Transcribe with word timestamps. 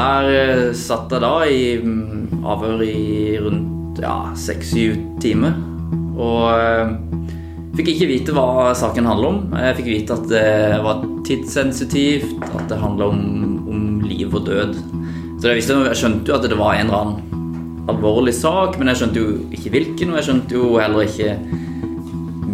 der 0.00 0.30
eh, 0.32 0.66
satt 0.76 1.12
jeg 1.12 1.22
da 1.22 1.34
i 1.44 1.62
mm, 1.82 2.42
avhør 2.46 2.82
i 2.84 3.36
rundt 3.42 4.00
ja, 4.00 4.16
seks-syv 4.38 4.96
timer. 5.22 5.56
Og 6.20 6.44
eh, 6.54 6.92
fikk 7.78 7.92
ikke 7.94 8.10
vite 8.10 8.36
hva 8.36 8.72
saken 8.76 9.08
handler 9.08 9.32
om. 9.34 9.40
Jeg 9.56 9.78
fikk 9.80 9.90
vite 9.90 10.16
at 10.16 10.28
det 10.30 10.80
var 10.84 11.02
tidssensitivt, 11.28 12.38
at 12.50 12.68
det 12.70 12.80
handla 12.80 13.10
om, 13.12 13.24
om, 13.70 13.88
liv 14.06 14.32
og 14.34 14.46
død. 14.48 14.78
Så 15.40 15.50
jeg, 15.50 15.60
visste, 15.60 15.76
jeg 15.88 16.00
skjønte 16.00 16.32
jo 16.32 16.38
at 16.38 16.48
det 16.48 16.58
var 16.60 16.76
en 16.76 16.88
eller 16.88 17.02
annen 17.04 17.88
alvorlig 17.90 18.34
sak, 18.36 18.76
men 18.78 18.90
jeg 18.90 19.00
skjønte 19.00 19.22
jo 19.22 19.36
ikke 19.56 19.72
hvilken, 19.74 20.12
og 20.12 20.20
jeg 20.20 20.28
skjønte 20.28 20.56
jo 20.56 20.72
heller 20.78 21.06
ikke 21.06 21.36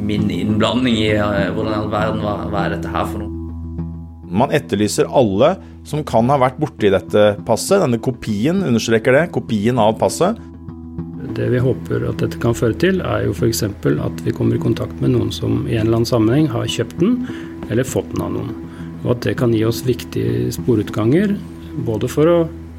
min 0.06 0.28
innblanding 0.30 1.00
i 1.02 1.08
uh, 1.18 1.48
hvordan 1.54 1.72
i 1.72 1.78
all 1.80 1.88
verden 1.90 2.20
hva, 2.22 2.36
hva 2.52 2.60
er 2.62 2.76
dette 2.76 2.92
her 2.92 3.08
for 3.10 3.24
noe. 3.24 3.32
Man 4.36 4.52
etterlyser 4.54 5.10
alle 5.10 5.56
som 5.86 6.02
kan 6.06 6.28
ha 6.32 6.38
vært 6.40 6.58
borti 6.60 6.90
dette 6.92 7.24
passet, 7.46 7.78
denne 7.82 8.00
kopien, 8.02 8.64
understreker 8.66 9.14
det, 9.14 9.24
kopien 9.34 9.78
av 9.78 9.94
passet. 10.00 10.38
Det 11.36 11.48
vi 11.52 11.60
håper 11.60 12.06
at 12.08 12.22
dette 12.22 12.40
kan 12.42 12.56
føre 12.56 12.76
til, 12.80 13.02
er 13.04 13.26
jo 13.26 13.34
f.eks. 13.36 13.62
at 13.68 14.22
vi 14.24 14.34
kommer 14.34 14.56
i 14.56 14.62
kontakt 14.62 14.96
med 15.02 15.12
noen 15.14 15.30
som 15.34 15.66
i 15.68 15.76
en 15.76 15.86
eller 15.86 16.00
annen 16.00 16.08
sammenheng 16.08 16.48
har 16.50 16.66
kjøpt 16.70 16.98
den, 17.02 17.18
eller 17.70 17.86
fått 17.86 18.08
den 18.14 18.24
av 18.24 18.32
noen. 18.34 18.54
Og 19.04 19.12
at 19.14 19.26
det 19.28 19.36
kan 19.38 19.54
gi 19.54 19.62
oss 19.68 19.84
viktige 19.86 20.50
sporutganger, 20.56 21.36
både 21.86 22.10
for 22.10 22.32
å 22.32 22.38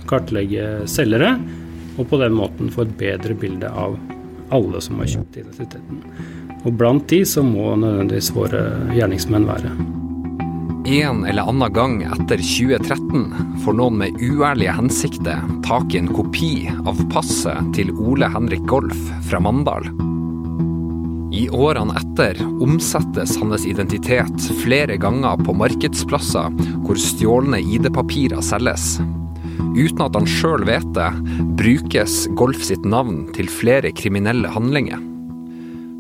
kartlegge 0.10 0.88
selgere, 0.90 1.36
og 1.98 2.10
på 2.10 2.20
den 2.22 2.36
måten 2.38 2.74
få 2.74 2.84
et 2.86 2.98
bedre 3.00 3.38
bilde 3.38 3.70
av 3.72 3.96
alle 4.54 4.82
som 4.84 5.00
har 5.02 5.10
kjøpt 5.12 5.40
identiteten. 5.44 6.02
Og 6.66 6.74
blant 6.76 7.08
de 7.12 7.22
så 7.28 7.44
må 7.46 7.72
nødvendigvis 7.80 8.34
våre 8.36 8.66
gjerningsmenn 8.96 9.48
være 9.48 9.72
en 10.88 11.26
eller 11.26 11.42
annen 11.42 11.74
gang 11.74 11.96
etter 12.04 12.40
2013 12.40 13.34
får 13.64 13.76
noen 13.76 13.98
med 14.00 14.22
uærlige 14.24 14.72
hensikter 14.72 15.42
tak 15.68 15.92
i 15.92 16.00
en 16.00 16.08
kopi 16.16 16.52
av 16.88 17.02
passet 17.12 17.74
til 17.76 17.92
Ole 18.00 18.30
Henrik 18.32 18.64
Golf 18.72 19.02
fra 19.28 19.42
Mandal. 19.44 19.90
I 21.36 21.44
årene 21.52 21.98
etter 22.00 22.40
omsettes 22.64 23.36
hans 23.42 23.68
identitet 23.68 24.48
flere 24.62 24.96
ganger 25.02 25.44
på 25.44 25.58
markedsplasser 25.60 26.56
hvor 26.86 27.04
stjålne 27.04 27.60
ID-papirer 27.60 28.40
selges. 28.46 28.96
Uten 29.76 30.06
at 30.08 30.16
han 30.16 30.30
sjøl 30.38 30.64
vet 30.70 30.88
det, 30.96 31.12
brukes 31.60 32.24
Golf 32.40 32.64
sitt 32.64 32.88
navn 32.88 33.26
til 33.36 33.52
flere 33.52 33.92
kriminelle 33.92 34.56
handlinger. 34.56 35.04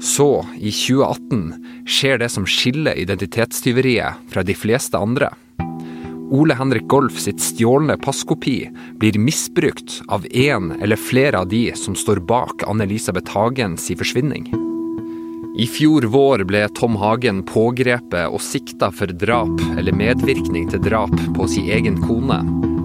Så, 0.01 0.45
i 0.57 0.71
2018, 0.71 1.53
skjer 1.85 2.17
det 2.21 2.29
som 2.29 2.45
skiller 2.45 2.97
identitetstyveriet 2.97 4.29
fra 4.29 4.43
de 4.43 4.53
fleste 4.55 4.97
andre. 4.97 5.31
Ole 6.31 6.53
Henrik 6.59 6.87
Golf 6.91 7.19
sitt 7.23 7.39
stjålne 7.41 7.95
passkopi 7.97 8.69
blir 8.99 9.17
misbrukt 9.19 10.01
av 10.11 10.25
én 10.25 10.73
eller 10.81 10.99
flere 10.99 11.39
av 11.39 11.47
de 11.47 11.71
som 11.75 11.95
står 11.95 12.19
bak 12.19 12.67
Anne-Elisabeth 12.67 13.31
Hagens 13.31 13.87
forsvinning. 13.97 14.49
I 15.57 15.65
fjor 15.71 16.05
vår 16.11 16.43
ble 16.45 16.67
Tom 16.77 16.99
Hagen 17.01 17.39
pågrepet 17.47 18.27
og 18.27 18.43
sikta 18.43 18.91
for 18.93 19.09
drap 19.09 19.63
eller 19.79 19.95
medvirkning 19.95 20.67
til 20.69 20.83
drap 20.83 21.15
på 21.37 21.47
sin 21.49 21.71
egen 21.73 21.97
kone. 22.03 22.43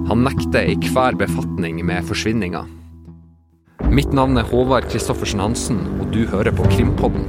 Han 0.08 0.24
nekter 0.24 0.70
i 0.70 0.78
hver 0.94 1.18
befatning 1.18 1.82
med 1.84 2.06
forsvinninga. 2.08 2.62
Mitt 3.92 4.14
navn 4.16 4.38
er 4.40 4.46
Håvard 4.48 4.86
Kristoffersen 4.88 5.42
Hansen, 5.42 5.82
og 6.00 6.06
du 6.14 6.22
hører 6.24 6.48
på 6.56 6.64
Krimpodden. 6.72 7.26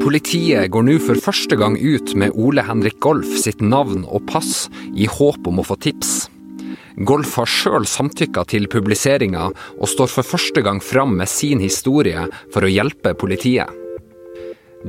Politiet 0.00 0.70
går 0.72 0.84
nå 0.86 0.94
for 1.04 1.18
første 1.20 1.56
gang 1.60 1.74
ut 1.76 2.14
med 2.16 2.32
Ole 2.40 2.62
Henrik 2.64 2.96
Golf 3.04 3.28
sitt 3.42 3.60
navn 3.60 4.06
og 4.08 4.24
pass, 4.30 4.70
i 4.96 5.04
håp 5.04 5.44
om 5.50 5.60
å 5.60 5.64
få 5.66 5.76
tips. 5.84 6.30
Golf 7.04 7.34
har 7.36 7.48
sjøl 7.48 7.84
samtykka 7.88 8.46
til 8.48 8.64
publiseringa, 8.72 9.50
og 9.76 9.90
står 9.92 10.08
for 10.12 10.26
første 10.26 10.64
gang 10.64 10.80
fram 10.80 11.12
med 11.20 11.28
sin 11.28 11.60
historie 11.60 12.24
for 12.54 12.64
å 12.64 12.72
hjelpe 12.72 13.12
politiet. 13.20 13.68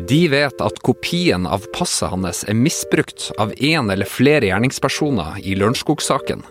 De 0.08 0.22
vet 0.32 0.64
at 0.64 0.80
kopien 0.88 1.44
av 1.44 1.68
passet 1.76 2.08
hans 2.14 2.46
er 2.48 2.56
misbrukt 2.56 3.28
av 3.36 3.52
én 3.60 3.92
eller 3.92 4.08
flere 4.08 4.48
gjerningspersoner 4.48 5.42
i 5.44 5.58
Lørenskog-saken. 5.60 6.46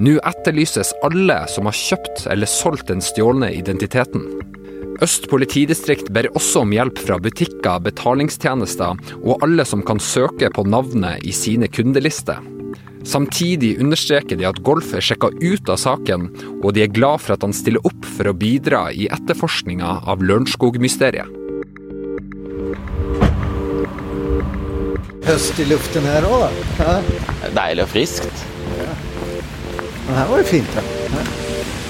Nå 0.00 0.14
etterlyses 0.30 0.94
alle 1.04 1.42
som 1.50 1.66
har 1.66 1.76
kjøpt 1.76 2.28
eller 2.30 2.48
solgt 2.48 2.88
den 2.88 3.02
stjålne 3.04 3.50
identiteten. 3.58 4.22
Øst 5.00 5.30
politidistrikt 5.32 6.10
ber 6.12 6.28
også 6.36 6.60
om 6.66 6.72
hjelp 6.76 6.98
fra 7.00 7.16
butikker, 7.22 7.80
betalingstjenester 7.86 8.98
og 9.22 9.44
alle 9.46 9.64
som 9.64 9.80
kan 9.86 10.00
søke 10.02 10.50
på 10.52 10.64
navnet 10.68 11.24
i 11.24 11.32
sine 11.32 11.70
kundelister. 11.72 12.42
Samtidig 13.08 13.78
understreker 13.80 14.36
de 14.36 14.44
at 14.44 14.60
Golf 14.60 14.92
er 14.92 15.00
sjekka 15.00 15.30
ut 15.40 15.72
av 15.72 15.80
saken, 15.80 16.28
og 16.60 16.74
de 16.76 16.84
er 16.84 16.92
glad 16.92 17.24
for 17.24 17.32
at 17.32 17.46
han 17.46 17.56
stiller 17.56 17.80
opp 17.88 18.04
for 18.18 18.28
å 18.28 18.36
bidra 18.36 18.90
i 18.92 19.08
etterforskninga 19.08 20.02
av 20.04 20.20
Lørenskog-mysteriet. 20.20 21.38
Høst 25.24 25.64
i 25.64 25.68
luften 25.70 26.04
her 26.12 26.28
òg, 26.28 26.48
da. 26.76 26.94
Deilig 27.56 27.88
og 27.88 27.92
friskt. 27.96 28.46
Ja. 28.76 28.92
Men 30.06 30.16
her 30.20 30.32
var 30.32 30.44
det 30.44 30.48
fint. 30.52 30.76
da. 30.76 30.84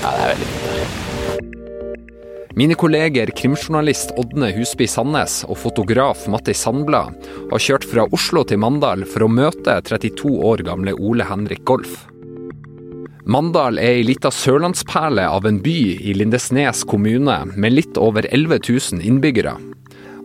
Ja, 0.00 0.10
det 0.14 0.18
er 0.18 0.34
veldig 0.36 0.52
fint. 0.54 0.66
her. 0.70 1.09
Mine 2.60 2.74
kolleger 2.74 3.26
krimjournalist 3.26 4.10
Ådne 4.20 4.50
Husby 4.52 4.84
Sandnes 4.84 5.38
og 5.48 5.56
fotograf 5.62 6.26
Matti 6.28 6.52
Sandblad 6.52 7.14
har 7.48 7.62
kjørt 7.64 7.86
fra 7.88 8.02
Oslo 8.12 8.42
til 8.44 8.58
Mandal 8.60 9.06
for 9.08 9.24
å 9.24 9.28
møte 9.32 9.78
32 9.86 10.28
år 10.44 10.60
gamle 10.66 10.92
Ole 10.92 11.24
Henrik 11.24 11.62
Golf. 11.64 12.02
Mandal 13.24 13.80
er 13.80 14.02
ei 14.02 14.02
lita 14.04 14.28
sørlandsperle 14.28 15.24
av 15.24 15.48
en 15.48 15.62
by 15.64 15.76
i 16.04 16.12
Lindesnes 16.18 16.82
kommune 16.90 17.38
med 17.54 17.72
litt 17.72 17.96
over 17.96 18.28
11 18.28 18.60
000 18.68 19.06
innbyggere. 19.08 19.54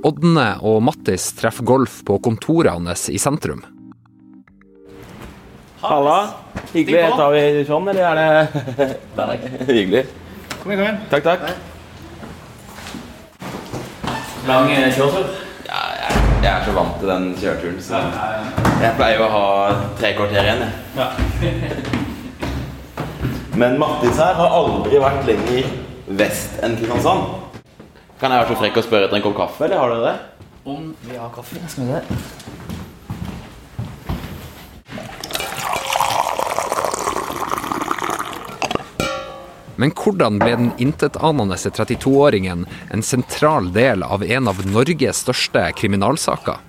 Ådne 0.03 0.47
og 0.59 0.81
Mattis 0.89 1.29
treffer 1.37 1.63
Golf 1.63 2.01
på 2.03 2.17
kontoret 2.25 2.73
hans 2.75 3.05
i 3.07 3.21
sentrum. 3.21 3.61
Halla. 5.85 6.17
Hyggelig. 6.73 7.07
Tar 7.15 7.31
vi 7.31 7.63
sånn, 7.71 7.87
eller 7.93 8.11
er 8.11 8.19
det 8.19 9.71
Hyggelig. 9.71 10.03
Kom 10.59 10.75
igjen, 10.75 10.83
kom 10.83 10.83
igjen. 10.83 11.01
Takk, 11.15 11.31
takk. 11.31 11.71
Lang 14.45 14.69
eh, 14.69 14.91
kjøretur? 14.93 15.25
Ja, 15.65 15.79
jeg, 15.97 16.17
jeg 16.43 16.51
er 16.51 16.65
så 16.67 16.73
vant 16.75 16.99
til 17.01 17.09
den 17.09 17.23
kjøreturen, 17.39 17.79
så 17.81 18.01
jeg 18.83 18.91
pleier 18.99 19.23
å 19.25 19.29
ha 19.33 19.45
tre 19.97 20.11
kvarter 20.13 20.45
igjen, 20.45 20.61
jeg. 20.61 20.73
Ja. 20.99 21.07
Men 23.61 23.79
Mattis 23.81 24.19
her 24.21 24.37
har 24.37 24.53
aldri 24.59 25.01
vært 25.01 25.25
lenger 25.25 25.71
vest 26.19 26.61
enn 26.61 26.77
Kristiansand. 26.77 27.25
Kan 28.21 28.35
jeg 28.35 28.43
være 28.43 28.51
så 28.51 28.59
frekk 28.61 28.77
å 28.77 28.85
spørre 28.85 29.09
etter 29.09 29.17
en 29.17 29.25
kopp 29.25 29.37
kaffe, 29.39 29.65
eller 29.65 29.81
har 29.81 29.95
dere 29.95 30.11
det? 30.11 30.49
Om 30.75 30.91
vi 31.07 31.17
har 31.17 31.33
kaffe? 31.33 31.65
Skal 31.71 31.89
vi 31.89 31.95
det? 31.95 32.74
Men 39.75 39.91
hvordan 39.91 40.39
ble 40.39 40.53
den 40.55 40.69
intetanende 40.79 41.57
32-åringen 41.59 42.63
en 42.95 43.03
sentral 43.03 43.71
del 43.75 44.03
av 44.03 44.23
en 44.23 44.47
av 44.47 44.61
Norges 44.69 45.25
største 45.25 45.65
kriminalsaker? 45.75 46.61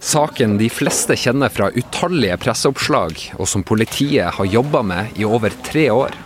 Saken 0.00 0.56
de 0.60 0.68
fleste 0.70 1.16
kjenner 1.18 1.52
fra 1.52 1.70
utallige 1.74 2.36
presseoppslag, 2.40 3.18
og 3.40 3.48
som 3.48 3.64
politiet 3.66 4.36
har 4.36 4.48
jobba 4.48 4.82
med 4.84 5.20
i 5.20 5.24
over 5.28 5.52
tre 5.66 5.88
år. 5.90 6.16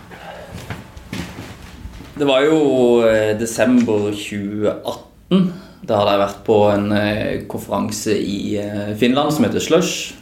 Det 2.15 2.27
var 2.27 2.45
jo 2.45 2.59
eh, 3.07 3.31
desember 3.39 4.11
2018. 4.11 5.45
Da 5.87 5.97
hadde 5.97 6.13
jeg 6.13 6.21
vært 6.21 6.41
på 6.45 6.57
en 6.69 6.91
eh, 6.93 7.43
konferanse 7.49 8.13
i 8.13 8.57
eh, 8.61 8.91
Finland 8.99 9.33
som 9.33 9.47
heter 9.47 9.63
Slush. 9.63 10.17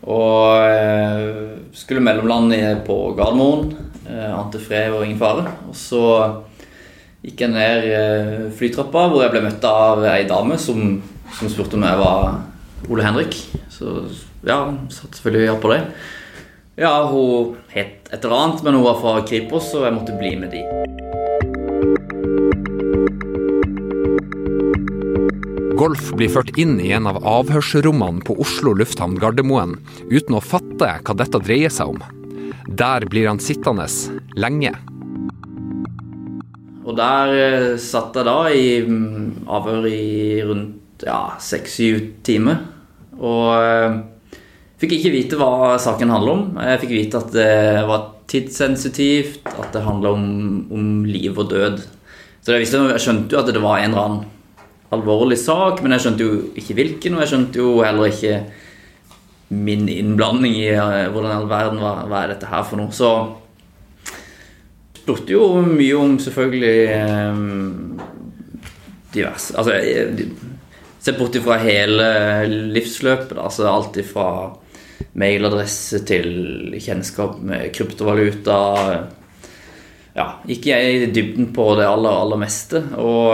Og 0.00 1.76
skulle 1.76 2.00
mellomlande 2.00 2.78
på 2.86 2.94
Gardermoen. 3.18 3.89
Eh, 4.10 4.30
ante 4.34 4.58
fred 4.58 4.90
og 4.94 5.04
ingen 5.04 5.20
fare. 5.20 5.44
Og 5.70 5.76
så 5.76 6.02
gikk 7.22 7.44
jeg 7.44 7.52
ned 7.52 7.86
eh, 7.94 8.46
flytrappa, 8.56 9.06
hvor 9.10 9.22
jeg 9.22 9.34
ble 9.34 9.44
møtt 9.44 9.66
av 9.68 10.02
ei 10.10 10.24
dame 10.28 10.58
som, 10.58 10.96
som 11.36 11.52
spurte 11.52 11.78
om 11.78 11.86
jeg 11.86 12.00
var 12.00 12.40
Ole 12.90 13.06
Henrik. 13.06 13.36
Så 13.70 14.00
ja, 14.46 14.64
satt 14.90 15.14
selvfølgelig 15.14 15.46
ja 15.46 15.58
på 15.62 15.72
det. 15.74 15.82
Ja, 16.80 16.94
hun 17.10 17.58
het 17.70 18.08
et 18.10 18.24
eller 18.24 18.38
annet, 18.38 18.64
men 18.64 18.78
hun 18.78 18.86
var 18.88 18.98
fra 19.02 19.18
Kripos, 19.28 19.68
så 19.70 19.84
jeg 19.84 19.94
måtte 19.94 20.16
bli 20.18 20.34
med 20.40 20.56
de. 20.56 20.64
Golf 25.80 26.10
blir 26.16 26.28
ført 26.32 26.58
inn 26.60 26.80
i 26.82 26.90
en 26.92 27.06
av 27.08 27.22
avhørsrommene 27.24 28.24
på 28.26 28.36
Oslo 28.42 28.74
lufthavn 28.76 29.20
Gardermoen, 29.20 29.78
uten 30.10 30.36
å 30.36 30.42
fatte 30.44 30.96
hva 30.98 31.16
dette 31.16 31.40
dreier 31.44 31.72
seg 31.72 31.94
om. 31.94 32.19
Der 32.68 33.06
blir 33.08 33.28
han 33.28 33.40
sittende 33.40 33.86
lenge. 34.36 34.74
Og 36.84 36.96
der 36.98 37.32
eh, 37.38 37.78
satt 37.80 38.16
jeg 38.18 38.26
da 38.26 38.38
i 38.50 38.80
mm, 38.82 39.46
avhør 39.48 39.86
i 39.88 40.40
rundt 40.48 41.04
ja, 41.06 41.36
seks-syv 41.40 42.00
timer. 42.26 42.64
Og 43.20 43.52
eh, 43.54 44.00
fikk 44.80 44.96
ikke 44.96 45.14
vite 45.14 45.38
hva 45.40 45.76
saken 45.80 46.12
handler 46.12 46.34
om. 46.34 46.42
Jeg 46.64 46.82
fikk 46.82 46.96
vite 46.96 47.20
at 47.20 47.32
det 47.36 47.52
var 47.88 48.08
tidssensitivt, 48.30 49.46
at 49.50 49.72
det 49.74 49.84
handla 49.84 50.14
om, 50.14 50.26
om, 50.70 50.90
liv 51.04 51.38
og 51.38 51.50
død. 51.50 51.80
Så 52.40 52.54
jeg, 52.54 52.64
visste, 52.64 52.82
jeg 52.94 53.04
skjønte 53.04 53.36
jo 53.36 53.42
at 53.42 53.50
det 53.52 53.62
var 53.62 53.80
en 53.80 53.90
eller 53.90 54.06
annen 54.06 54.28
alvorlig 54.94 55.38
sak, 55.38 55.82
men 55.82 55.94
jeg 55.94 56.04
skjønte 56.04 56.26
jo 56.26 56.38
ikke 56.58 56.76
hvilken, 56.78 57.16
og 57.16 57.24
jeg 57.24 57.32
skjønte 57.32 57.60
jo 57.60 57.74
heller 57.84 58.10
ikke 58.10 58.36
min 59.50 59.88
innblanding 59.90 60.54
i 60.56 60.70
uh, 60.76 61.10
hvordan 61.10 61.34
all 61.34 61.50
verden 61.50 61.82
var, 61.82 62.04
hva 62.10 62.24
er 62.24 62.34
dette 62.34 62.50
her 62.50 62.64
for 62.66 62.80
noe. 62.80 62.94
Så 62.94 63.10
spurte 65.00 65.34
jo 65.34 65.62
mye 65.66 65.96
om 65.98 66.18
selvfølgelig 66.22 66.78
um, 67.34 68.00
divers 69.10 69.50
Altså 69.58 69.74
se 71.00 71.14
bort 71.16 71.34
ifra 71.34 71.56
hele 71.62 72.06
livsløpet, 72.74 73.38
altså 73.40 73.66
alt 73.70 73.96
ifra 74.02 74.26
mailadresse 75.18 76.02
til 76.06 76.76
kjennskap 76.76 77.38
med 77.42 77.70
kryptovaluta. 77.74 78.58
Ja, 80.14 80.26
gikk 80.46 80.68
jeg 80.68 80.92
i 80.92 81.08
dybden 81.08 81.48
på 81.56 81.70
det 81.80 81.88
aller, 81.88 82.20
aller 82.20 82.40
meste. 82.42 82.82
Og 83.00 83.32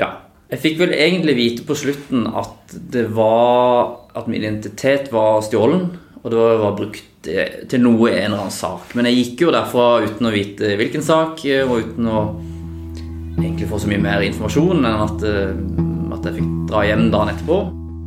ja, 0.00 0.10
jeg 0.52 0.60
fikk 0.60 0.80
vel 0.82 0.94
egentlig 0.94 1.34
vite 1.38 1.66
på 1.66 1.76
slutten 1.78 2.26
at 2.28 2.74
det 2.92 3.06
var 3.16 4.00
At 4.14 4.28
min 4.30 4.42
identitet 4.42 5.08
var 5.10 5.40
stjålen, 5.42 5.88
og 6.22 6.30
det 6.30 6.38
var 6.38 6.76
brukt 6.78 7.24
til 7.24 7.80
noe 7.82 8.12
en 8.12 8.28
eller 8.28 8.44
annen 8.44 8.52
sak. 8.54 8.92
Men 8.94 9.08
jeg 9.08 9.16
gikk 9.18 9.42
jo 9.42 9.54
derfra 9.54 10.04
uten 10.04 10.28
å 10.28 10.30
vite 10.30 10.76
hvilken 10.78 11.02
sak, 11.02 11.42
og 11.64 11.72
uten 11.80 12.06
å 12.06 12.20
egentlig 13.40 13.66
få 13.72 13.80
så 13.82 13.90
mye 13.90 14.04
mer 14.04 14.22
informasjon 14.22 14.86
enn 14.86 15.02
at, 15.08 15.24
at 16.14 16.28
jeg 16.28 16.36
fikk 16.38 16.52
dra 16.70 16.84
hjem 16.86 17.08
dagen 17.10 17.34
etterpå. 17.34 17.58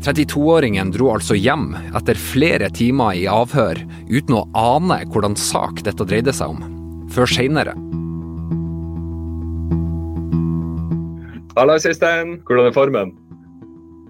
32-åringen 0.08 0.96
dro 0.96 1.12
altså 1.18 1.36
hjem 1.36 1.74
etter 1.98 2.20
flere 2.22 2.72
timer 2.72 3.18
i 3.18 3.28
avhør 3.28 3.82
uten 4.08 4.38
å 4.40 4.48
ane 4.56 5.02
hvordan 5.12 5.36
sak 5.36 5.84
dette 5.84 6.08
dreide 6.08 6.36
seg 6.40 6.56
om, 6.56 7.08
før 7.12 7.36
seinere. 7.36 7.76
Halla, 11.58 11.74
Øystein. 11.74 12.36
Hvordan 12.46 12.68
er 12.70 12.74
formen? 12.76 13.12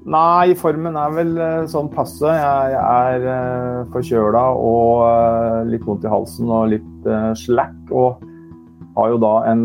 Nei, 0.03 0.51
formen 0.59 0.97
er 0.99 1.13
vel 1.15 1.29
eh, 1.39 1.67
sånn 1.71 1.87
passe. 1.93 2.27
Jeg, 2.27 2.73
er 2.75 3.23
uh, 3.23 3.85
forkjøla 3.93 4.41
og 4.51 5.05
uh, 5.05 5.61
litt 5.69 5.85
vondt 5.87 6.03
i 6.03 6.11
halsen 6.11 6.51
og 6.51 6.73
litt 6.73 7.07
slack. 7.39 7.77
Og 7.87 8.19
har 8.97 9.13
jo 9.13 9.21
da 9.23 9.31
en 9.47 9.63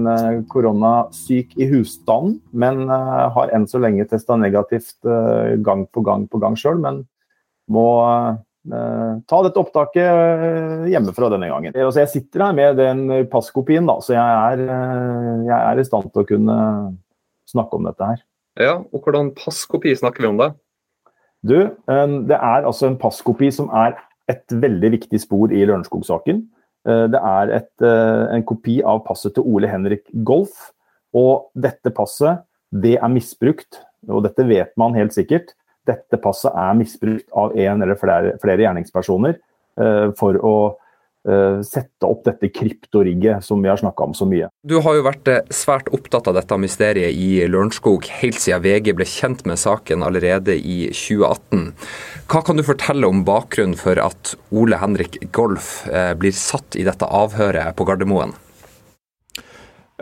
koronasyk 0.52 1.56
i 1.58 1.66
husstanden, 1.72 2.36
men 2.52 2.84
har 2.86 3.50
enn 3.56 3.64
så 3.66 3.80
lenge 3.80 4.04
testa 4.06 4.36
negativt 4.36 5.08
gang 5.64 5.86
på 5.88 6.06
gang 6.06 6.26
på 6.30 6.38
gang 6.38 6.54
sjøl. 6.60 6.78
Men 6.84 7.06
må 7.72 7.86
ta 8.68 9.38
dette 9.42 9.58
opptaket 9.58 10.84
hjemmefra 10.92 11.32
denne 11.32 11.48
gangen. 11.48 11.72
Altså, 11.72 12.04
jeg 12.04 12.12
sitter 12.12 12.44
her 12.44 12.58
med 12.60 12.76
den 12.78 13.24
passkopien, 13.32 13.88
da, 13.88 13.96
så 14.04 14.14
jeg 14.18 14.36
er, 14.52 14.66
jeg 15.48 15.56
er 15.56 15.80
i 15.80 15.86
stand 15.88 16.12
til 16.12 16.22
å 16.22 16.28
kunne 16.28 16.58
snakke 17.52 17.78
om 17.78 17.88
dette 17.88 18.08
her. 18.08 18.22
Ja, 18.60 18.74
og 18.80 19.04
hvordan 19.04 19.32
passkopi 19.36 19.94
snakker 19.96 20.24
vi 20.24 20.32
om 20.32 20.40
det? 20.40 20.52
Du, 21.42 21.56
det 21.58 22.38
er 22.38 22.66
altså 22.68 22.90
en 22.90 22.98
passkopi 23.00 23.48
som 23.54 23.70
er 23.74 23.96
et 24.30 24.54
veldig 24.62 24.92
viktig 24.94 25.20
spor 25.22 25.52
i 25.52 25.64
Lørenskog-saken. 25.66 26.44
Eh, 26.88 27.06
det 27.10 27.18
er 27.18 27.54
et, 27.58 27.72
eh, 27.82 28.34
en 28.36 28.44
kopi 28.46 28.80
av 28.86 29.02
passet 29.06 29.34
til 29.34 29.46
Ole 29.46 29.70
Henrik 29.70 30.06
Golf. 30.24 30.70
Og 31.14 31.50
dette 31.58 31.90
passet, 31.90 32.44
det 32.70 32.96
er 32.98 33.12
misbrukt. 33.12 33.82
Og 34.08 34.22
dette 34.24 34.46
vet 34.48 34.72
man 34.80 34.94
helt 34.94 35.12
sikkert. 35.14 35.52
Dette 35.86 36.20
passet 36.22 36.54
er 36.54 36.78
misbrukt 36.78 37.26
av 37.34 37.56
en 37.58 37.82
eller 37.82 37.98
flere, 37.98 38.36
flere 38.42 38.62
gjerningspersoner 38.62 39.34
eh, 39.34 40.08
for 40.18 40.38
å 40.38 40.54
Eh, 40.62 40.81
sette 41.62 42.08
opp 42.08 42.24
dette 42.26 42.48
kryptorigget 42.50 43.44
som 43.46 43.62
vi 43.62 43.70
har 43.70 43.78
snakka 43.78 44.08
om 44.08 44.14
så 44.14 44.26
mye. 44.26 44.48
Du 44.66 44.78
har 44.82 44.96
jo 44.98 45.04
vært 45.06 45.28
eh, 45.30 45.42
svært 45.54 45.90
opptatt 45.94 46.28
av 46.30 46.36
dette 46.38 46.58
mysteriet 46.58 47.14
i 47.14 47.44
Lørenskog 47.46 48.08
helt 48.20 48.40
siden 48.42 48.62
VG 48.64 48.92
ble 48.98 49.06
kjent 49.08 49.44
med 49.48 49.60
saken 49.62 50.02
allerede 50.06 50.56
i 50.58 50.88
2018. 50.90 51.68
Hva 52.30 52.42
kan 52.46 52.58
du 52.58 52.66
fortelle 52.66 53.06
om 53.06 53.24
bakgrunnen 53.26 53.78
for 53.78 53.98
at 54.02 54.34
Ole 54.50 54.78
Henrik 54.82 55.20
Golf 55.34 55.82
eh, 55.90 56.12
blir 56.18 56.34
satt 56.34 56.78
i 56.78 56.86
dette 56.88 57.06
avhøret 57.06 57.76
på 57.78 57.86
Gardermoen? 57.86 58.34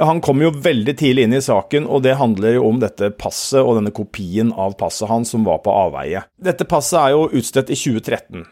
Han 0.01 0.23
kom 0.25 0.41
jo 0.41 0.53
veldig 0.55 0.95
tidlig 0.97 1.27
inn 1.27 1.35
i 1.37 1.43
saken, 1.45 1.85
og 1.85 2.07
det 2.07 2.15
handler 2.17 2.55
jo 2.55 2.69
om 2.71 2.79
dette 2.81 3.11
passet 3.21 3.61
og 3.61 3.75
denne 3.77 3.93
kopien 3.93 4.55
av 4.57 4.79
passet 4.81 5.11
hans 5.11 5.35
som 5.35 5.45
var 5.45 5.61
på 5.61 5.75
avveie. 5.75 6.23
Dette 6.41 6.65
passet 6.65 6.97
er 7.03 7.13
jo 7.13 7.27
utstedt 7.37 7.73
i 7.75 7.77
2013, 7.77 8.47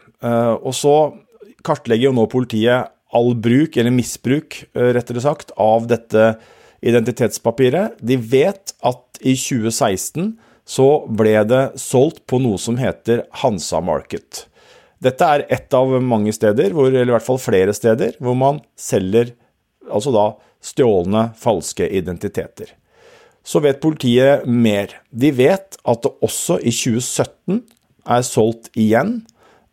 og 0.61 0.75
så 0.77 0.93
kartlegger 1.65 2.09
jo 2.09 2.15
nå 2.17 2.25
politiet 2.31 2.91
all 3.15 3.33
bruk, 3.35 3.77
eller 3.77 3.93
misbruk, 3.93 4.63
eh, 4.75 4.91
rettere 4.93 5.21
sagt, 5.21 5.51
av 5.57 5.87
dette 5.89 6.37
identitetspapiret. 6.85 7.97
De 7.99 8.17
vet 8.17 8.73
at 8.85 9.19
i 9.21 9.33
2016 9.35 10.37
så 10.69 10.87
ble 11.09 11.33
det 11.49 11.63
solgt 11.81 12.25
på 12.29 12.39
noe 12.41 12.59
som 12.61 12.77
heter 12.77 13.25
Hansa 13.41 13.81
Market. 13.81 14.45
Dette 15.01 15.25
er 15.25 15.45
ett 15.49 15.73
av 15.73 15.95
mange 16.03 16.31
steder, 16.35 16.73
hvor, 16.75 16.91
eller 16.91 17.09
i 17.09 17.15
hvert 17.15 17.25
fall 17.25 17.39
flere 17.41 17.73
steder, 17.73 18.13
hvor 18.19 18.35
man 18.37 18.59
selger 18.77 19.33
altså 19.89 20.13
da 20.13 20.25
stjålne, 20.61 21.29
falske 21.39 21.87
identiteter. 21.87 22.75
Så 23.43 23.61
vet 23.63 23.79
politiet 23.81 24.45
mer. 24.45 24.91
De 25.09 25.31
vet 25.33 25.79
at 25.79 26.03
det 26.03 26.11
også 26.21 26.59
i 26.59 26.73
2017 26.75 27.63
er 28.09 28.25
solgt 28.27 28.69
igjen, 28.77 29.21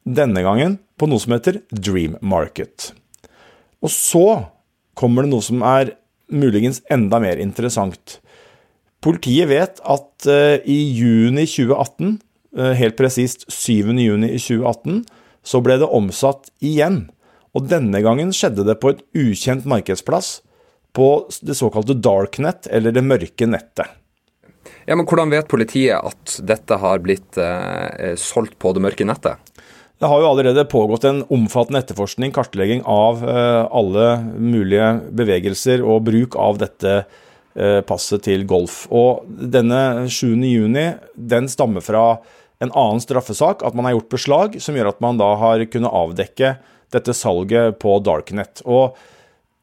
denne 0.06 0.42
gangen 0.46 0.78
på 0.96 1.08
noe 1.10 1.20
som 1.22 1.34
heter 1.34 1.60
Dream 1.74 2.16
Market. 2.22 2.92
Og 3.82 3.92
så 3.92 4.26
kommer 4.96 5.26
det 5.26 5.32
noe 5.34 5.44
som 5.44 5.64
er 5.66 5.96
muligens 6.32 6.80
enda 6.90 7.20
mer 7.22 7.40
interessant. 7.42 8.20
Politiet 9.04 9.50
vet 9.50 9.82
at 9.84 10.28
uh, 10.30 10.56
i 10.64 10.78
juni 10.96 11.44
2018, 11.46 12.16
uh, 12.56 12.62
eh, 12.70 12.72
helt 12.80 12.96
presist 12.98 13.44
7. 13.52 13.92
juni 14.00 14.32
2018, 14.38 15.04
så 15.46 15.60
ble 15.62 15.76
det 15.82 15.90
omsatt 15.94 16.50
igjen. 16.64 17.04
Og 17.54 17.68
denne 17.70 18.00
gangen 18.04 18.32
skjedde 18.34 18.66
det 18.66 18.78
på 18.82 18.94
et 18.94 19.04
ukjent 19.16 19.68
markedsplass 19.68 20.40
på 20.96 21.28
det 21.44 21.54
såkalte 21.58 21.96
darknet, 22.00 22.66
eller 22.72 22.94
det 22.94 23.04
mørke 23.04 23.48
nettet. 23.48 23.92
Ja, 24.86 24.96
men 24.96 25.04
Hvordan 25.06 25.32
vet 25.34 25.48
politiet 25.50 25.98
at 25.98 26.36
dette 26.46 26.78
har 26.80 27.02
blitt 27.04 27.36
eh, 27.42 28.14
solgt 28.20 28.56
på 28.62 28.72
det 28.72 28.82
mørke 28.84 29.06
nettet? 29.08 29.40
Det 29.96 30.08
har 30.10 30.20
jo 30.20 30.28
allerede 30.28 30.64
pågått 30.68 31.06
en 31.08 31.22
omfattende 31.32 31.80
etterforskning, 31.80 32.32
kartlegging 32.36 32.82
av 32.84 33.22
eh, 33.24 33.62
alle 33.72 34.08
mulige 34.36 34.90
bevegelser 35.16 35.80
og 35.80 36.04
bruk 36.10 36.36
av 36.36 36.60
dette 36.60 36.92
eh, 37.00 37.80
passet 37.88 38.26
til 38.28 38.44
Golf. 38.48 38.82
Og 38.92 39.24
denne 39.24 40.04
7. 40.04 40.36
juni, 40.44 40.90
den 41.16 41.48
stammer 41.48 41.84
fra 41.84 42.04
en 42.60 42.72
annen 42.76 43.00
straffesak, 43.00 43.64
at 43.64 43.76
man 43.76 43.88
har 43.88 43.96
gjort 43.96 44.12
beslag, 44.18 44.60
som 44.60 44.76
gjør 44.76 44.92
at 44.92 45.00
man 45.04 45.16
da 45.20 45.32
har 45.40 45.64
kunnet 45.72 45.96
avdekke 46.04 46.56
dette 46.92 47.16
salget 47.16 47.80
på 47.80 47.96
Darknet. 48.04 48.60
Og 48.68 49.00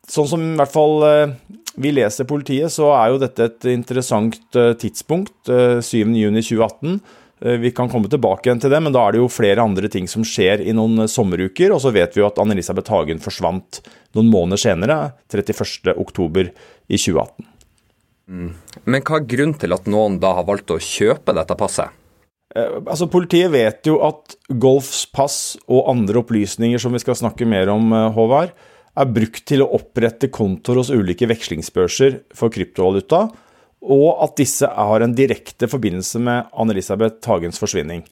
sånn 0.10 0.34
som 0.34 0.50
i 0.50 0.56
hvert 0.58 0.74
fall 0.74 1.10
eh, 1.12 1.40
vi 1.78 1.94
leser 1.94 2.26
politiet, 2.30 2.74
så 2.74 2.90
er 2.98 3.14
jo 3.14 3.22
dette 3.22 3.52
et 3.52 3.70
interessant 3.70 4.42
tidspunkt, 4.82 5.36
7.6.2018 5.46 6.98
Eh, 6.98 7.22
vi 7.44 7.74
kan 7.76 7.90
komme 7.92 8.08
tilbake 8.08 8.48
igjen 8.48 8.62
til 8.64 8.72
det, 8.72 8.80
men 8.86 8.94
da 8.96 9.02
er 9.04 9.16
det 9.16 9.20
jo 9.20 9.32
flere 9.32 9.64
andre 9.66 9.90
ting 9.92 10.06
som 10.08 10.24
skjer 10.24 10.62
i 10.64 10.76
noen 10.76 11.10
sommeruker. 11.12 11.74
Og 11.76 11.82
så 11.84 11.92
vet 11.92 12.16
vi 12.16 12.22
jo 12.22 12.28
at 12.30 12.40
Anne-Elisabeth 12.40 12.94
Hagen 12.94 13.20
forsvant 13.24 13.82
noen 14.16 14.30
måneder 14.32 14.62
senere, 14.64 15.00
31.10. 15.28 16.54
i 16.88 17.00
2018. 17.02 17.50
Mm. 18.32 18.54
Men 18.88 19.04
hva 19.04 19.20
er 19.20 19.28
grunnen 19.28 19.58
til 19.60 19.76
at 19.76 19.90
noen 19.92 20.16
da 20.24 20.32
har 20.38 20.48
valgt 20.48 20.72
å 20.72 20.80
kjøpe 20.80 21.36
dette 21.36 21.58
passet? 21.60 21.92
Eh, 22.56 22.78
altså 22.86 23.10
Politiet 23.12 23.52
vet 23.54 23.90
jo 23.90 24.00
at 24.06 24.38
Golfs 24.48 25.06
pass 25.12 25.40
og 25.68 25.90
andre 25.92 26.22
opplysninger 26.24 26.82
som 26.82 26.94
vi 26.96 27.02
skal 27.04 27.18
snakke 27.20 27.48
mer 27.50 27.72
om, 27.74 27.92
eh, 27.94 28.12
Håvard, 28.16 28.54
er 28.94 29.10
brukt 29.10 29.42
til 29.50 29.64
å 29.66 29.72
opprette 29.74 30.30
kontoer 30.30 30.78
hos 30.78 30.92
ulike 30.94 31.26
vekslingsbørser 31.26 32.20
for 32.38 32.54
kryptovaluta 32.54 33.26
og 33.84 34.24
at 34.24 34.38
disse 34.40 34.68
har 34.68 35.04
en 35.04 35.16
direkte 35.16 35.68
forbindelse 35.68 36.22
med 36.24 36.52
Anne-Elisabeth 36.56 37.28
Hagens 37.28 37.60
forsvinning. 37.60 38.06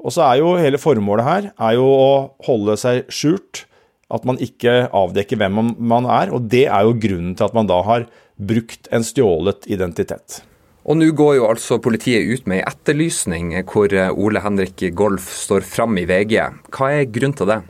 Og 0.00 0.14
så 0.16 0.24
er 0.24 0.40
jo 0.40 0.54
hele 0.56 0.80
formålet 0.80 1.26
her 1.26 1.48
er 1.52 1.74
jo 1.76 1.88
å 1.92 2.12
holde 2.46 2.76
seg 2.80 3.10
skjult, 3.12 3.66
at 4.10 4.24
man 4.26 4.40
ikke 4.42 4.88
avdekker 4.96 5.38
hvem 5.38 5.74
man 5.78 6.08
er, 6.10 6.32
og 6.34 6.48
det 6.50 6.64
er 6.66 6.86
jo 6.86 6.96
grunnen 6.98 7.36
til 7.38 7.46
at 7.46 7.54
man 7.54 7.68
da 7.68 7.78
har 7.86 8.08
brukt 8.40 8.88
en 8.90 9.04
stjålet 9.06 9.68
identitet. 9.70 10.40
Og 10.88 10.96
nå 10.96 11.10
går 11.12 11.34
jo 11.36 11.48
altså 11.50 11.76
politiet 11.84 12.24
ut 12.24 12.48
med 12.48 12.62
ei 12.62 12.66
etterlysning 12.66 13.52
hvor 13.68 13.92
Ole 14.16 14.40
Henrik 14.42 14.82
Golf 14.96 15.28
står 15.36 15.66
fram 15.68 16.00
i 16.00 16.06
VG. 16.08 16.40
Hva 16.72 16.88
er 16.96 17.12
grunnen 17.12 17.36
til 17.36 17.50
det? 17.52 17.60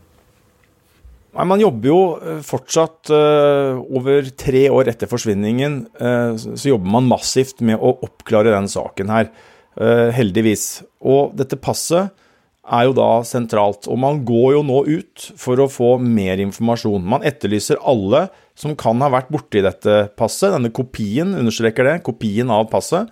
Nei, 1.30 1.46
Man 1.46 1.62
jobber 1.62 1.90
jo 1.90 2.00
eh, 2.18 2.40
fortsatt 2.46 3.10
uh, 3.14 3.78
over 3.94 4.30
tre 4.38 4.64
år 4.72 4.90
etter 4.90 5.10
forsvinningen. 5.10 5.84
Uh, 6.00 6.34
så 6.34 6.72
jobber 6.72 6.90
man 6.96 7.10
massivt 7.10 7.62
med 7.62 7.78
å 7.78 7.94
oppklare 8.06 8.54
den 8.54 8.66
saken 8.70 9.12
her. 9.12 9.30
Uh, 9.78 10.10
heldigvis. 10.14 10.82
Og 11.06 11.36
dette 11.38 11.58
passet 11.60 12.10
er 12.70 12.86
jo 12.88 12.94
da 12.98 13.10
sentralt. 13.26 13.86
Og 13.90 13.98
man 14.02 14.24
går 14.26 14.56
jo 14.56 14.62
nå 14.66 14.80
ut 14.90 15.28
for 15.38 15.62
å 15.62 15.70
få 15.70 15.92
mer 16.02 16.42
informasjon. 16.42 17.06
Man 17.14 17.26
etterlyser 17.26 17.80
alle 17.88 18.26
som 18.58 18.74
kan 18.78 19.00
ha 19.02 19.10
vært 19.14 19.30
borti 19.32 19.62
dette 19.64 20.02
passet. 20.18 20.50
Denne 20.56 20.72
kopien 20.74 21.36
understreker 21.38 21.86
det. 21.86 22.00
Kopien 22.06 22.50
av 22.52 22.66
passet. 22.70 23.10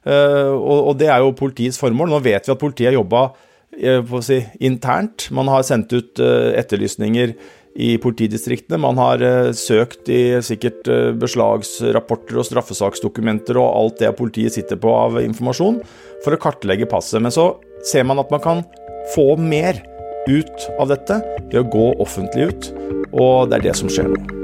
Og 0.00 0.92
det 1.00 1.08
er 1.12 1.24
jo 1.24 1.34
politiets 1.36 1.80
formål. 1.80 2.12
Nå 2.12 2.20
vet 2.24 2.46
vi 2.46 2.54
at 2.54 2.60
politiet 2.60 2.90
har 2.90 2.98
jobba 2.98 3.24
si, 4.24 4.38
internt. 4.62 5.26
Man 5.34 5.50
har 5.50 5.66
sendt 5.66 5.92
ut 5.96 6.20
etterlysninger 6.20 7.34
i 7.74 7.94
politidistriktene. 8.02 8.80
Man 8.82 8.98
har 9.00 9.22
uh, 9.22 9.52
søkt 9.56 10.10
i 10.10 10.40
sikkert 10.44 10.88
uh, 10.90 11.10
beslagsrapporter 11.20 12.40
og 12.40 12.48
straffesaksdokumenter 12.48 13.60
og 13.60 13.70
alt 13.70 14.02
det 14.02 14.14
politiet 14.18 14.56
sitter 14.56 14.80
på 14.80 14.94
av 14.94 15.20
informasjon 15.22 15.80
for 16.24 16.34
å 16.34 16.42
kartlegge 16.42 16.90
passet. 16.90 17.20
Men 17.22 17.34
så 17.34 17.52
ser 17.86 18.06
man 18.08 18.22
at 18.22 18.32
man 18.34 18.44
kan 18.44 18.66
få 19.14 19.32
mer 19.40 19.80
ut 20.28 20.68
av 20.78 20.90
dette 20.90 21.22
ved 21.48 21.62
å 21.62 21.70
gå 21.72 21.86
offentlig 22.02 22.50
ut, 22.50 22.70
og 23.14 23.50
det 23.50 23.60
er 23.60 23.70
det 23.70 23.78
som 23.80 23.90
skjer 23.90 24.12
nå. 24.12 24.39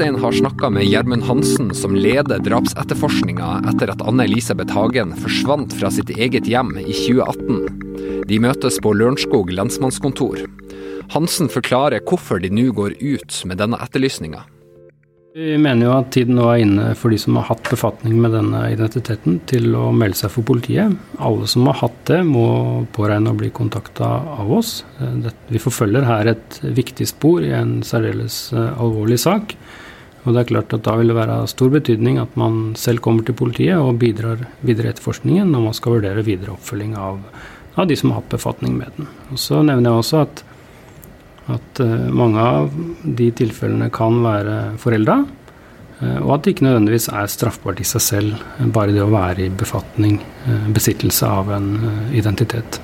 Øystein 0.00 0.22
har 0.22 0.32
snakka 0.32 0.68
med 0.72 0.86
Gjermund 0.88 1.26
Hansen, 1.28 1.74
som 1.76 1.92
leder 1.92 2.40
drapsetterforskninga 2.40 3.48
etter 3.68 3.90
at 3.92 4.00
Anne-Elisabeth 4.00 4.72
Hagen 4.72 5.10
forsvant 5.12 5.74
fra 5.76 5.90
sitt 5.92 6.08
eget 6.14 6.46
hjem 6.48 6.70
i 6.80 6.94
2018. 6.96 8.22
De 8.30 8.38
møtes 8.40 8.78
på 8.80 8.94
Lørenskog 8.96 9.52
lensmannskontor. 9.52 10.40
Hansen 11.12 11.52
forklarer 11.52 12.00
hvorfor 12.00 12.40
de 12.40 12.48
nå 12.48 12.70
går 12.78 12.94
ut 12.96 13.42
med 13.44 13.60
denne 13.60 13.76
etterlysninga. 13.84 14.40
Vi 15.36 15.58
mener 15.60 15.90
jo 15.90 15.92
at 15.98 16.08
tiden 16.16 16.40
nå 16.40 16.48
er 16.48 16.62
inne 16.64 16.86
for 16.96 17.12
de 17.12 17.20
som 17.20 17.36
har 17.36 17.50
hatt 17.50 17.68
befatning 17.68 18.16
med 18.24 18.32
denne 18.38 18.64
identiteten, 18.72 19.36
til 19.52 19.76
å 19.76 19.90
melde 19.92 20.22
seg 20.22 20.32
for 20.32 20.48
politiet. 20.48 20.96
Alle 21.20 21.44
som 21.44 21.68
har 21.68 21.76
hatt 21.82 22.00
det, 22.08 22.22
må 22.24 22.86
påregne 22.96 23.34
å 23.34 23.36
bli 23.36 23.52
kontakta 23.52 24.08
av 24.40 24.48
oss. 24.62 24.78
Vi 25.52 25.60
forfølger 25.60 26.08
her 26.08 26.32
et 26.32 26.58
viktig 26.64 27.12
spor 27.12 27.44
i 27.44 27.52
en 27.52 27.82
særdeles 27.84 28.46
eh, 28.56 28.80
alvorlig 28.80 29.20
sak. 29.28 29.58
Og 30.24 30.34
det 30.34 30.42
er 30.42 30.50
klart 30.50 30.74
at 30.76 30.84
Da 30.84 30.96
vil 30.98 31.08
det 31.08 31.16
være 31.16 31.38
av 31.40 31.48
stor 31.48 31.70
betydning 31.72 32.18
at 32.20 32.36
man 32.36 32.74
selv 32.76 33.00
kommer 33.00 33.24
til 33.24 33.38
politiet 33.38 33.80
og 33.80 33.98
bidrar 34.02 34.44
videre 34.60 34.90
i 34.90 34.92
etterforskningen 34.94 35.48
når 35.48 35.66
man 35.70 35.76
skal 35.76 35.96
vurdere 35.96 36.26
videre 36.26 36.52
oppfølging 36.56 36.92
av, 37.00 37.22
av 37.80 37.88
de 37.88 37.96
som 37.96 38.12
har 38.12 38.20
hatt 38.20 38.34
befatning 38.36 38.76
med 38.76 38.92
den. 38.98 39.08
Og 39.32 39.40
Så 39.40 39.62
nevner 39.64 39.90
jeg 39.90 40.04
også 40.04 40.24
at 40.26 40.44
at 41.54 41.82
eh, 41.82 42.08
mange 42.14 42.40
av 42.40 42.72
de 43.02 43.30
tilfellene 43.36 43.90
kan 43.94 44.20
være 44.24 44.56
forelda, 44.80 45.20
eh, 46.00 46.18
og 46.20 46.34
at 46.36 46.44
det 46.44 46.54
ikke 46.54 46.66
nødvendigvis 46.68 47.10
er 47.12 47.32
straffbart 47.32 47.82
i 47.82 47.88
seg 47.88 48.04
selv, 48.04 48.44
bare 48.74 48.94
det 48.94 49.04
å 49.04 49.10
være 49.12 49.46
i 49.46 49.52
befatning, 49.62 50.20
eh, 50.46 50.70
besittelse 50.74 51.28
av 51.28 51.52
en 51.56 51.72
identitet. 52.16 52.80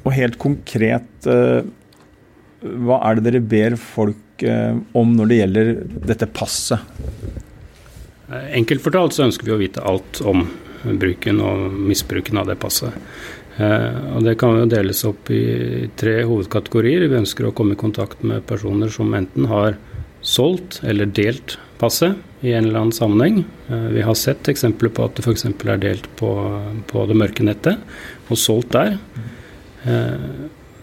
Og 0.00 0.14
helt 0.16 0.38
konkret, 0.40 1.26
hva 2.60 3.00
er 3.08 3.18
det 3.18 3.26
dere 3.28 3.42
ber 3.44 3.76
folk 3.80 4.44
om 4.96 5.14
når 5.16 5.28
det 5.28 5.38
gjelder 5.38 5.70
dette 6.08 6.28
passet? 6.32 6.80
Enkelt 8.30 8.84
fortalt 8.84 9.16
så 9.16 9.26
ønsker 9.26 9.48
vi 9.48 9.54
å 9.54 9.60
vite 9.60 9.84
alt 9.84 10.20
om 10.24 10.46
bruken 10.82 11.40
og 11.44 11.72
misbruken 11.90 12.40
av 12.40 12.48
det 12.48 12.56
passet. 12.60 12.94
Eh, 13.60 14.14
og 14.16 14.24
Det 14.24 14.36
kan 14.40 14.56
jo 14.56 14.68
deles 14.70 15.02
opp 15.08 15.30
i 15.34 15.88
tre 16.00 16.20
hovedkategorier. 16.24 17.08
Vi 17.08 17.20
ønsker 17.20 17.48
å 17.48 17.54
komme 17.56 17.76
i 17.76 17.80
kontakt 17.80 18.22
med 18.22 18.46
personer 18.48 18.92
som 18.92 19.12
enten 19.14 19.48
har 19.50 19.76
solgt 20.20 20.80
eller 20.84 21.06
delt 21.06 21.58
passet 21.80 22.16
i 22.44 22.52
en 22.52 22.68
eller 22.68 22.84
annen 22.84 22.96
sammenheng. 22.96 23.42
Eh, 23.68 23.88
vi 23.96 24.06
har 24.06 24.16
sett 24.18 24.48
eksempler 24.48 24.92
på 24.94 25.04
at 25.04 25.18
det 25.18 25.26
f.eks. 25.26 25.46
er 25.50 25.82
delt 25.82 26.08
på, 26.20 26.30
på, 26.86 27.04
det 27.06 27.18
mørke 27.18 27.44
nettet 27.44 27.82
og 28.30 28.38
solgt 28.40 28.72
der. 28.76 28.96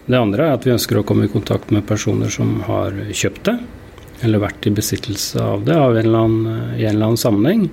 Det 0.08 0.16
andre 0.16 0.46
er 0.46 0.56
at 0.56 0.64
vi 0.64 0.72
ønsker 0.72 0.96
å 0.96 1.04
komme 1.04 1.26
i 1.26 1.32
kontakt 1.32 1.68
med 1.74 1.84
personer 1.88 2.32
som 2.32 2.62
har 2.64 2.94
kjøpt 3.12 3.42
det, 3.44 3.58
eller 4.24 4.40
vært 4.40 4.66
i 4.66 4.72
besittelse 4.72 5.42
av 5.44 5.66
det 5.66 5.76
av 5.76 5.98
en 6.00 6.14
annen, 6.16 6.60
i 6.78 6.86
en 6.86 6.94
eller 6.94 7.10
annen 7.10 7.20
sammenheng. 7.20 7.66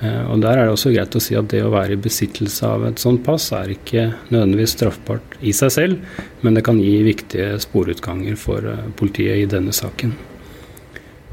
Eh, 0.00 0.24
og 0.30 0.42
Der 0.44 0.58
er 0.58 0.68
det 0.68 0.74
også 0.74 0.92
greit 0.92 1.16
å 1.16 1.22
si 1.22 1.34
at 1.38 1.48
det 1.48 1.62
å 1.64 1.72
være 1.72 1.96
i 1.96 2.02
besittelse 2.02 2.68
av 2.68 2.84
et 2.90 3.00
sånt 3.00 3.24
pass 3.24 3.48
er 3.56 3.72
ikke 3.72 4.04
nødvendigvis 4.28 4.76
straffbart 4.76 5.38
i 5.40 5.54
seg 5.56 5.72
selv, 5.74 6.18
men 6.44 6.58
det 6.58 6.64
kan 6.68 6.78
gi 6.78 7.00
viktige 7.06 7.56
sporutganger 7.64 8.36
for 8.36 8.68
eh, 8.68 8.84
politiet 8.98 9.40
i 9.40 9.48
denne 9.48 9.72
saken. 9.72 10.12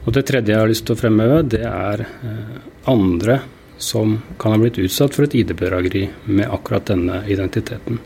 Og 0.05 0.13
Det 0.13 0.23
tredje 0.29 0.53
jeg 0.53 0.61
har 0.61 0.71
lyst 0.71 0.85
til 0.87 0.95
å 0.95 1.01
fremheve, 1.01 1.43
det 1.51 1.65
er 1.67 2.05
eh, 2.07 2.57
andre 2.87 3.41
som 3.77 4.21
kan 4.39 4.55
ha 4.55 4.63
blitt 4.63 4.79
utsatt 4.79 5.13
for 5.13 5.27
et 5.27 5.35
ID-bedrageri 5.35 6.07
med 6.31 6.47
akkurat 6.47 6.87
denne 6.87 7.25
identiteten. 7.27 7.99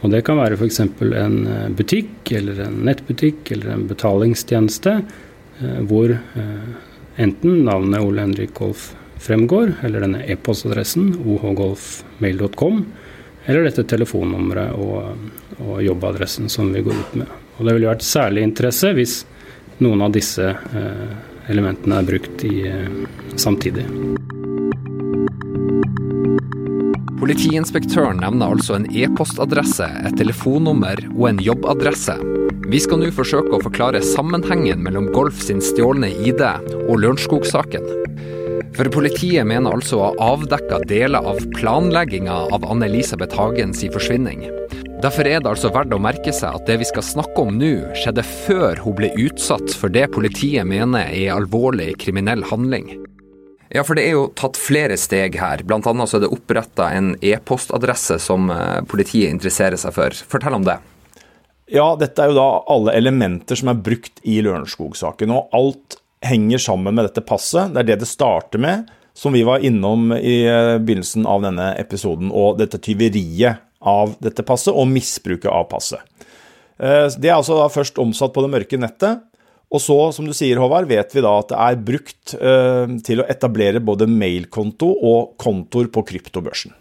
Og 0.00 0.10
Det 0.12 0.22
kan 0.24 0.38
være 0.40 0.56
f.eks. 0.56 0.80
en 0.80 1.36
butikk 1.76 2.32
eller 2.38 2.62
en 2.64 2.78
nettbutikk 2.88 3.50
eller 3.52 3.74
en 3.74 3.82
betalingstjeneste 3.90 4.94
hvor 5.90 6.14
enten 7.20 7.58
navnet 7.66 8.00
Ole 8.00 8.24
Henrik 8.24 8.54
Golf 8.56 8.94
fremgår, 9.20 9.72
eller 9.82 10.00
denne 10.00 10.22
e-postadressen 10.24 11.12
ohgolfmail.com, 11.26 12.84
eller 13.44 13.66
dette 13.68 13.84
telefonnummeret 13.88 14.76
og, 14.80 15.26
og, 15.58 15.74
jobbadressen 15.84 16.48
som 16.52 16.72
vi 16.72 16.84
går 16.86 17.02
ut 17.02 17.18
med. 17.22 17.36
Og 17.58 17.66
Det 17.66 17.76
ville 17.76 17.90
vært 17.90 18.06
særlig 18.06 18.46
interesse 18.46 18.94
hvis 18.96 19.20
noen 19.84 20.06
av 20.06 20.16
disse 20.16 20.48
eh, 20.48 21.12
elementene 21.52 22.00
er 22.00 22.08
brukt 22.08 22.44
i, 22.48 22.56
eh, 22.68 23.36
samtidig. 23.36 23.86
Politiinspektøren 27.20 28.22
nevner 28.22 28.54
altså 28.54 28.78
en 28.78 28.86
e-postadresse, 28.96 29.84
et 30.08 30.14
telefonnummer 30.16 31.02
og 31.12 31.26
en 31.28 31.40
jobbadresse. 31.44 32.14
Vi 32.70 32.80
skal 32.80 33.02
nå 33.02 33.10
forsøke 33.12 33.58
å 33.58 33.60
forklare 33.60 34.00
sammenhengen 34.04 34.80
mellom 34.86 35.10
Golf 35.12 35.42
sin 35.44 35.60
stjålne 35.60 36.08
ID 36.24 36.40
og 36.86 36.94
Lørenskog-saken. 37.02 37.84
For 38.76 38.88
politiet 38.94 39.44
mener 39.50 39.74
altså 39.74 39.98
å 39.98 40.06
ha 40.06 40.30
avdekka 40.32 40.80
deler 40.88 41.26
av 41.26 41.42
planlegginga 41.58 42.38
av 42.56 42.64
Anne-Elisabeth 42.64 43.36
Hagens 43.36 43.84
forsvinning. 43.92 44.46
Derfor 45.04 45.28
er 45.28 45.42
det 45.42 45.50
altså 45.50 45.72
verdt 45.74 45.92
å 45.96 46.00
merke 46.00 46.32
seg 46.32 46.56
at 46.56 46.66
det 46.68 46.78
vi 46.80 46.88
skal 46.88 47.04
snakke 47.04 47.44
om 47.44 47.60
nå, 47.60 47.74
skjedde 48.00 48.24
før 48.46 48.80
hun 48.84 48.96
ble 48.96 49.12
utsatt 49.26 49.76
for 49.76 49.92
det 49.92 50.08
politiet 50.16 50.68
mener 50.68 51.08
er 51.08 51.36
alvorlig 51.36 51.94
kriminell 52.00 52.44
handling. 52.48 52.99
Ja, 53.70 53.84
for 53.86 53.94
det 53.94 54.08
er 54.08 54.16
jo 54.16 54.30
tatt 54.34 54.58
flere 54.58 54.96
steg 54.98 55.36
her. 55.38 55.62
Blant 55.62 55.86
annet 55.86 56.10
så 56.10 56.18
er 56.18 56.24
det 56.24 56.32
oppretta 56.34 56.88
en 56.90 57.12
e-postadresse 57.22 58.18
som 58.22 58.50
eh, 58.50 58.80
politiet 58.90 59.30
interesserer 59.30 59.78
seg 59.78 59.94
for. 59.94 60.16
Fortell 60.32 60.56
om 60.58 60.66
det. 60.66 60.80
Ja, 61.70 61.92
dette 61.94 62.24
er 62.24 62.32
jo 62.32 62.38
da 62.40 62.48
alle 62.74 62.96
elementer 62.98 63.58
som 63.58 63.70
er 63.70 63.78
brukt 63.78 64.18
i 64.26 64.40
Lørenskog-saken. 64.42 65.30
Og 65.30 65.54
alt 65.54 66.00
henger 66.26 66.58
sammen 66.58 66.98
med 66.98 67.06
dette 67.06 67.22
passet. 67.22 67.70
Det 67.70 67.84
er 67.84 67.92
det 67.92 68.00
det 68.02 68.10
starter 68.10 68.58
med, 68.58 68.90
som 69.14 69.38
vi 69.38 69.44
var 69.46 69.62
innom 69.62 70.10
i 70.18 70.40
eh, 70.50 70.74
begynnelsen 70.82 71.28
av 71.30 71.46
denne 71.46 71.70
episoden, 71.78 72.34
og 72.34 72.58
dette 72.58 72.82
tyveriet 72.82 73.62
av 73.80 74.16
dette 74.18 74.42
passet 74.44 74.74
og 74.74 74.90
misbruket 74.90 75.50
av 75.50 75.70
passet. 75.70 76.02
Eh, 76.82 77.06
det 77.22 77.30
er 77.30 77.38
altså 77.38 77.54
da 77.60 77.70
først 77.70 78.02
omsatt 78.02 78.34
på 78.34 78.42
det 78.42 78.50
mørke 78.58 78.82
nettet. 78.82 79.22
Og 79.70 79.78
så, 79.82 79.96
som 80.10 80.26
du 80.26 80.34
sier, 80.34 80.58
Håvard, 80.58 80.88
vet 80.90 81.12
vi 81.14 81.22
da 81.22 81.36
at 81.38 81.52
det 81.52 81.58
er 81.62 81.82
brukt 81.90 82.34
eh, 82.34 82.94
til 83.06 83.22
å 83.22 83.26
etablere 83.30 83.82
både 83.82 84.08
mailkonto 84.10 84.88
og 84.90 85.36
kontoer 85.38 85.90
på 85.94 86.02
kryptobørsen. 86.08 86.74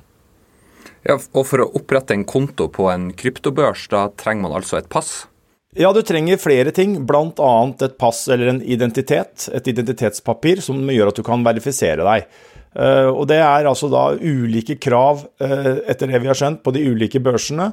Ja, 1.05 1.15
og 1.15 1.45
For 1.47 1.63
å 1.63 1.69
opprette 1.79 2.15
en 2.17 2.25
konto 2.27 2.67
på 2.73 2.89
en 2.91 3.11
kryptobørs, 3.17 3.85
da 3.93 4.07
trenger 4.19 4.47
man 4.47 4.57
altså 4.57 4.79
et 4.81 4.89
pass? 4.91 5.29
Ja, 5.77 5.91
du 5.93 6.01
trenger 6.01 6.41
flere 6.41 6.73
ting, 6.73 6.97
bl.a. 7.05 7.51
et 7.85 7.97
pass 8.01 8.23
eller 8.33 8.55
en 8.55 8.63
identitet, 8.65 9.45
et 9.53 9.69
identitetspapir, 9.69 10.63
som 10.65 10.81
gjør 10.89 11.11
at 11.11 11.19
du 11.19 11.23
kan 11.25 11.45
verifisere 11.45 12.07
deg. 12.07 12.25
Eh, 12.73 13.05
og 13.05 13.27
Det 13.29 13.37
er 13.37 13.69
altså 13.69 13.89
da 13.93 14.09
ulike 14.17 14.79
krav, 14.81 15.27
eh, 15.39 15.85
etter 15.93 16.09
det 16.09 16.23
vi 16.25 16.31
har 16.31 16.41
skjønt, 16.41 16.63
på 16.65 16.73
de 16.73 16.87
ulike 16.89 17.21
børsene. 17.21 17.69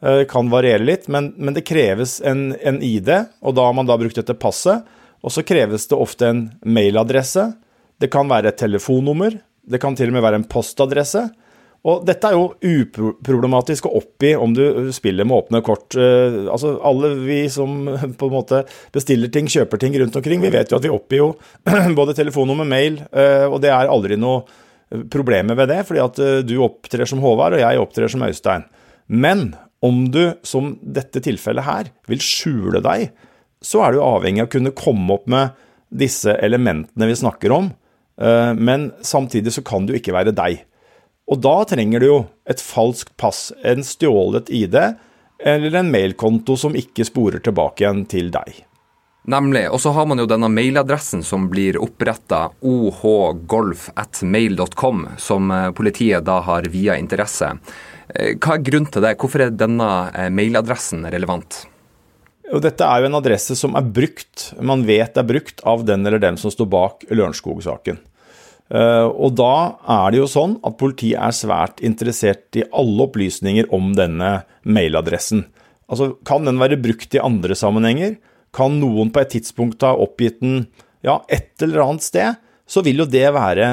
Eh, 0.00 0.24
kan 0.24 0.48
variere 0.50 0.84
litt, 0.84 1.08
men, 1.12 1.34
men 1.36 1.54
det 1.54 1.66
kreves 1.68 2.20
en, 2.24 2.54
en, 2.56 2.80
ID, 2.82 3.10
og 3.44 3.56
da 3.56 3.66
har 3.68 3.76
man 3.76 3.88
da 3.88 3.98
brukt 4.00 4.16
dette 4.16 4.36
passet. 4.40 4.86
Og 5.20 5.34
så 5.34 5.44
kreves 5.44 5.84
det 5.90 5.98
ofte 6.00 6.30
en 6.30 6.46
mailadresse. 6.64 7.50
Det 8.00 8.08
kan 8.12 8.30
være 8.30 8.54
et 8.54 8.62
telefonnummer. 8.62 9.36
Det 9.60 9.80
kan 9.82 9.98
til 9.98 10.08
og 10.08 10.16
med 10.16 10.24
være 10.24 10.40
en 10.40 10.48
postadresse. 10.48 11.26
Og 11.84 12.06
dette 12.08 12.28
er 12.28 12.36
jo 12.36 12.48
uproblematisk 12.64 13.88
å 13.88 13.94
oppgi 14.00 14.32
om 14.36 14.56
du 14.56 14.88
spiller 14.96 15.28
med 15.28 15.36
åpne 15.36 15.62
kort. 15.64 15.92
Eh, 16.00 16.46
altså 16.48 16.78
Alle 16.80 17.12
vi 17.20 17.42
som 17.52 17.84
på 18.20 18.32
en 18.32 18.36
måte 18.38 18.64
bestiller 18.96 19.28
ting, 19.32 19.52
kjøper 19.52 19.84
ting 19.84 20.00
rundt 20.00 20.16
omkring, 20.16 20.40
vi 20.40 20.56
vet 20.56 20.72
jo 20.72 20.80
at 20.80 20.88
vi 20.88 20.96
oppgir 20.96 21.26
jo 21.26 21.30
både 22.00 22.16
telefonnummer, 22.16 22.68
mail, 22.68 23.02
eh, 23.12 23.44
og 23.44 23.60
det 23.60 23.72
er 23.76 23.92
aldri 23.92 24.16
noe 24.20 24.46
problemer 25.12 25.54
ved 25.54 25.68
det, 25.70 25.82
fordi 25.86 26.00
at 26.02 26.16
du 26.42 26.56
opptrer 26.64 27.06
som 27.06 27.20
Håvard, 27.22 27.54
og 27.54 27.60
jeg 27.62 27.78
opptrer 27.78 28.10
som 28.10 28.24
Øystein. 28.26 28.64
Men 29.06 29.52
om 29.84 30.06
du, 30.12 30.22
som 30.42 30.74
dette 30.82 31.22
tilfellet 31.24 31.66
her, 31.66 31.90
vil 32.10 32.22
skjule 32.24 32.82
deg, 32.84 33.10
så 33.64 33.84
er 33.84 33.94
du 33.94 34.04
avhengig 34.04 34.44
av 34.44 34.50
å 34.50 34.54
kunne 34.54 34.76
komme 34.76 35.16
opp 35.16 35.28
med 35.30 35.56
disse 35.90 36.36
elementene 36.44 37.08
vi 37.10 37.18
snakker 37.18 37.52
om, 37.52 37.70
men 38.60 38.90
samtidig 39.04 39.52
så 39.56 39.64
kan 39.64 39.88
du 39.88 39.94
ikke 39.96 40.14
være 40.14 40.36
deg. 40.36 40.60
Og 41.30 41.40
da 41.40 41.64
trenger 41.68 42.02
du 42.02 42.06
jo 42.06 42.24
et 42.48 42.60
falskt 42.62 43.16
pass, 43.20 43.52
en 43.64 43.84
stjålet 43.86 44.50
ID 44.52 44.76
eller 45.40 45.74
en 45.80 45.92
mailkonto 45.92 46.56
som 46.58 46.76
ikke 46.76 47.04
sporer 47.08 47.40
tilbake 47.44 47.84
igjen 47.84 48.04
til 48.10 48.30
deg. 48.34 48.64
Nemlig. 49.30 49.70
Og 49.70 49.80
så 49.80 49.90
har 49.94 50.06
man 50.08 50.18
jo 50.18 50.26
denne 50.28 50.48
mailadressen 50.52 51.22
som 51.24 51.48
blir 51.52 51.78
oppretta, 51.80 52.50
ohgolf.mail.com, 52.64 55.08
som 55.20 55.50
eh, 55.52 55.70
politiet 55.76 56.24
da 56.24 56.40
har 56.46 56.62
via 56.72 56.96
interesse. 56.98 57.58
Eh, 58.14 58.36
hva 58.38 58.56
er 58.56 58.64
grunnen 58.64 58.90
til 58.90 59.04
det? 59.04 59.16
Hvorfor 59.20 59.44
er 59.44 59.54
denne 59.54 59.88
eh, 60.14 60.30
mailadressen 60.32 61.06
relevant? 61.12 61.64
Dette 62.50 62.82
er 62.82 63.02
jo 63.02 63.10
en 63.10 63.18
adresse 63.20 63.54
som 63.54 63.76
er 63.78 63.86
brukt, 63.86 64.48
man 64.58 64.82
vet 64.88 65.18
er 65.20 65.26
brukt 65.26 65.62
av 65.62 65.84
den 65.86 66.02
eller 66.06 66.18
dem 66.22 66.38
som 66.40 66.50
står 66.50 66.66
bak 66.72 67.04
Lørenskog-saken. 67.12 68.00
Eh, 68.70 69.06
og 69.06 69.36
da 69.38 69.52
er 69.98 70.10
det 70.10 70.22
jo 70.22 70.30
sånn 70.30 70.56
at 70.66 70.78
politiet 70.80 71.20
er 71.22 71.36
svært 71.36 71.82
interessert 71.86 72.58
i 72.58 72.66
alle 72.66 73.06
opplysninger 73.06 73.70
om 73.76 73.92
denne 73.98 74.40
mailadressen. 74.66 75.44
Altså, 75.90 76.16
Kan 76.26 76.46
den 76.46 76.58
være 76.58 76.80
brukt 76.82 77.14
i 77.14 77.22
andre 77.22 77.54
sammenhenger? 77.58 78.18
Kan 78.54 78.80
noen 78.82 79.12
på 79.14 79.22
et 79.22 79.34
tidspunkt 79.36 79.86
ha 79.86 79.94
oppgitt 79.94 80.40
den 80.42 80.64
ja, 81.06 81.20
et 81.30 81.54
eller 81.62 81.84
annet 81.86 82.06
sted? 82.06 82.38
Så 82.70 82.82
vil 82.86 83.02
jo 83.02 83.06
det 83.10 83.26
være 83.34 83.66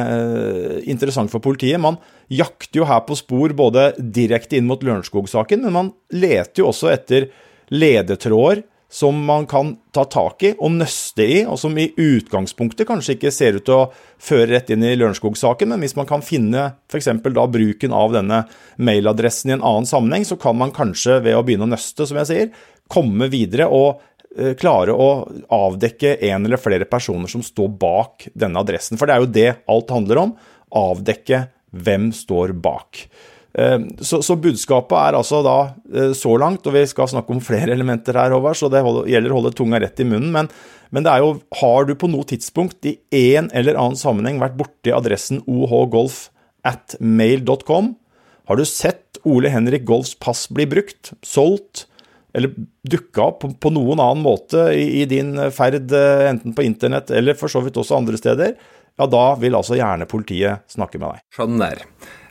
interessant 0.90 1.30
for 1.30 1.42
politiet. 1.42 1.78
Man 1.78 2.00
jakter 2.28 2.82
jo 2.82 2.88
her 2.88 3.04
på 3.08 3.18
spor 3.18 3.54
både 3.58 3.92
direkte 3.98 4.58
inn 4.60 4.68
mot 4.70 4.82
Lørenskog-saken, 4.84 5.64
men 5.66 5.76
man 5.76 5.94
leter 6.14 6.64
jo 6.64 6.72
også 6.72 6.92
etter 6.94 7.30
ledetråder 7.74 8.64
som 8.90 9.26
man 9.26 9.46
kan 9.48 9.74
ta 9.92 10.06
tak 10.08 10.44
i 10.48 10.54
og 10.64 10.72
nøste 10.78 11.26
i, 11.26 11.40
og 11.44 11.60
som 11.60 11.76
i 11.76 11.90
utgangspunktet 11.92 12.88
kanskje 12.88 13.18
ikke 13.18 13.34
ser 13.36 13.58
ut 13.60 13.66
til 13.68 13.76
å 13.76 13.90
føre 14.24 14.54
rett 14.54 14.72
inn 14.72 14.86
i 14.88 14.96
Lørenskog-saken, 14.96 15.74
men 15.74 15.84
hvis 15.84 15.98
man 16.00 16.08
kan 16.08 16.24
finne 16.24 16.70
f.eks. 16.88 17.10
da 17.26 17.48
bruken 17.52 17.96
av 17.96 18.16
denne 18.16 18.44
mailadressen 18.80 19.52
i 19.52 19.58
en 19.58 19.66
annen 19.66 19.90
sammenheng, 19.90 20.24
så 20.28 20.40
kan 20.40 20.56
man 20.60 20.72
kanskje 20.76 21.20
ved 21.26 21.36
å 21.36 21.44
begynne 21.48 21.68
å 21.68 21.74
nøste, 21.74 22.08
som 22.08 22.20
jeg 22.22 22.32
sier, 22.32 22.54
komme 22.88 23.28
videre 23.32 23.68
og 23.68 24.00
eh, 24.38 24.56
klare 24.60 24.96
å 24.96 25.10
avdekke 25.52 26.16
en 26.30 26.48
eller 26.48 26.62
flere 26.62 26.88
personer 26.88 27.32
som 27.32 27.44
står 27.44 27.74
bak 27.82 28.30
denne 28.32 28.64
adressen. 28.64 28.96
For 28.96 29.08
det 29.08 29.18
er 29.18 29.26
jo 29.26 29.34
det 29.36 29.50
alt 29.68 29.92
handler 29.92 30.24
om. 30.24 30.36
Avdekke 30.80 31.44
hvem 31.76 32.12
står 32.16 32.54
bak. 32.64 33.08
Eh, 33.58 33.80
så, 34.06 34.22
så, 34.22 34.38
budskapet 34.40 34.98
er 35.00 35.18
altså 35.18 35.42
da 35.46 35.58
eh, 35.94 36.14
så 36.18 36.36
langt, 36.40 36.68
og 36.68 36.76
vi 36.76 36.86
skal 36.90 37.10
snakke 37.12 37.34
om 37.34 37.44
flere 37.44 37.74
elementer 37.78 38.20
her, 38.20 38.36
Håvard, 38.36 38.60
så 38.60 38.72
det 38.72 38.84
gjelder 39.10 39.34
å 39.34 39.40
holde 39.42 39.56
tunga 39.58 39.82
rett 39.84 40.04
i 40.04 40.08
munnen. 40.08 40.32
Men, 40.36 40.52
men, 40.94 41.06
det 41.06 41.14
er 41.14 41.26
jo, 41.26 41.36
har 41.62 41.88
du 41.90 41.96
på 42.00 42.10
noe 42.12 42.28
tidspunkt 42.30 42.88
i 42.88 42.98
en 43.34 43.52
eller 43.58 43.80
annen 43.80 44.00
sammenheng 44.00 44.42
vært 44.44 44.60
borti 44.60 44.94
adressen 44.96 45.42
ohgolf 45.50 46.28
at 46.68 46.98
mail.com? 47.02 47.96
Har 48.48 48.60
du 48.60 48.64
sett 48.68 49.20
Ole 49.28 49.52
Henrik 49.52 49.84
Golfs 49.88 50.14
pass 50.22 50.46
bli 50.54 50.68
brukt, 50.70 51.12
solgt 51.26 51.88
eller 52.38 52.54
dukka 52.86 53.24
opp 53.24 53.40
på, 53.42 53.50
på, 53.58 53.72
noen 53.74 54.00
annen 54.04 54.22
måte 54.22 54.68
i, 54.76 55.02
i 55.02 55.06
din 55.10 55.34
ferd, 55.56 55.90
eh, 55.96 56.28
enten 56.30 56.54
på 56.56 56.66
internett 56.68 57.10
eller 57.16 57.38
for 57.40 57.50
så 57.50 57.64
vidt 57.66 57.80
også 57.82 57.98
andre 57.98 58.20
steder? 58.20 58.54
Ja, 58.98 59.06
da 59.06 59.24
vil 59.38 59.56
altså 59.58 59.78
gjerne 59.78 60.08
politiet 60.10 60.66
snakke 60.74 60.98
med 60.98 61.12
deg. 61.14 61.24
Skjønner. 61.36 61.84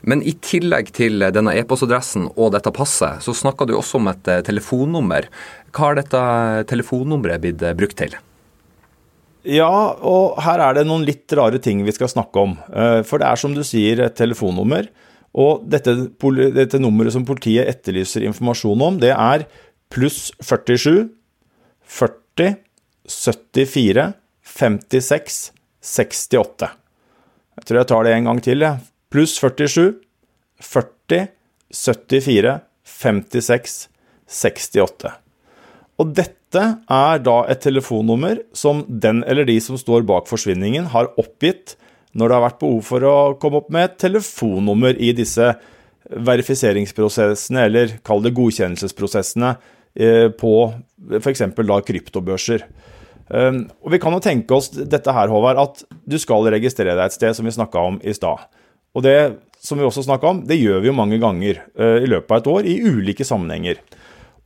Men 0.07 0.21
i 0.21 0.33
tillegg 0.43 0.91
til 0.95 1.23
denne 1.33 1.53
e-postadressen 1.55 2.27
og 2.35 2.51
dette 2.55 2.73
passet, 2.75 3.23
så 3.23 3.35
snakka 3.35 3.67
du 3.67 3.77
også 3.77 4.01
om 4.01 4.11
et 4.11 4.27
eh, 4.31 4.43
telefonnummer. 4.45 5.29
Hva 5.71 5.85
har 5.85 5.99
dette 5.99 6.21
telefonnummeret 6.69 7.43
blitt 7.43 7.63
eh, 7.63 7.75
brukt 7.77 7.97
til? 8.03 8.17
Ja, 9.47 9.71
og 10.03 10.35
her 10.43 10.59
er 10.59 10.75
det 10.75 10.87
noen 10.89 11.07
litt 11.07 11.31
rare 11.39 11.59
ting 11.63 11.85
vi 11.87 11.95
skal 11.95 12.11
snakke 12.11 12.43
om. 12.43 12.57
Eh, 12.67 12.99
for 13.07 13.23
det 13.23 13.31
er 13.31 13.39
som 13.39 13.55
du 13.55 13.63
sier, 13.67 14.03
et 14.03 14.19
telefonnummer. 14.19 14.91
Og 15.37 15.63
dette, 15.71 15.93
dette 16.55 16.83
nummeret 16.83 17.15
som 17.15 17.25
politiet 17.27 17.69
etterlyser 17.71 18.27
informasjon 18.27 18.83
om, 18.83 18.99
det 18.99 19.13
er 19.15 19.47
pluss 19.93 20.33
47 20.43 21.07
40 21.87 22.57
74 23.07 24.09
56 24.47 25.45
68. 25.87 26.69
Jeg 27.57 27.67
tror 27.67 27.79
jeg 27.81 27.89
tar 27.89 28.05
det 28.05 28.15
en 28.15 28.29
gang 28.29 28.41
til, 28.43 28.65
jeg. 28.65 28.83
Pluss 29.13 29.37
47, 29.39 29.95
40, 30.61 31.27
74, 31.73 32.57
56, 32.97 33.77
68. 34.27 35.13
Og 35.97 36.11
dette 36.17 36.63
er 36.93 37.21
da 37.23 37.37
et 37.51 37.63
telefonnummer 37.63 38.41
som 38.55 38.83
den 38.87 39.23
eller 39.27 39.47
de 39.47 39.57
som 39.63 39.79
står 39.79 40.05
bak 40.07 40.29
forsvinningen, 40.29 40.91
har 40.93 41.11
oppgitt 41.19 41.75
når 42.17 42.29
det 42.29 42.37
har 42.37 42.45
vært 42.47 42.61
behov 42.61 42.83
for 42.87 43.05
å 43.05 43.15
komme 43.41 43.61
opp 43.61 43.71
med 43.73 43.89
et 43.89 43.97
telefonnummer 44.01 44.97
i 44.97 45.11
disse 45.17 45.51
verifiseringsprosessene, 46.07 47.65
eller 47.67 47.97
kall 48.07 48.23
det 48.23 48.33
godkjennelsesprosessene, 48.37 49.55
eh, 49.99 50.27
på 50.31 50.53
f.eks. 51.19 51.43
da 51.57 51.79
kryptobørser. 51.89 52.63
Ehm, 53.33 53.65
og 53.83 53.91
Vi 53.91 53.99
kan 53.99 54.15
jo 54.15 54.23
tenke 54.23 54.55
oss 54.55 54.69
dette 54.71 55.13
her, 55.13 55.31
Håvard, 55.31 55.59
at 55.59 55.83
du 56.07 56.17
skal 56.21 56.47
registrere 56.53 56.95
deg 56.95 57.05
et 57.09 57.17
sted, 57.17 57.35
som 57.35 57.45
vi 57.45 57.55
snakka 57.55 57.83
om 57.91 57.99
i 58.03 58.15
stad. 58.15 58.47
Og 58.95 59.03
det 59.03 59.17
som 59.61 59.79
vi 59.79 59.85
også 59.85 60.05
om, 60.23 60.43
det 60.47 60.59
gjør 60.59 60.81
vi 60.81 60.89
jo 60.89 60.95
mange 60.95 61.19
ganger 61.19 61.63
uh, 61.79 61.97
i 61.99 62.07
løpet 62.07 62.31
av 62.31 62.37
et 62.37 62.47
år, 62.47 62.65
i 62.65 62.79
ulike 62.85 63.25
sammenhenger. 63.25 63.81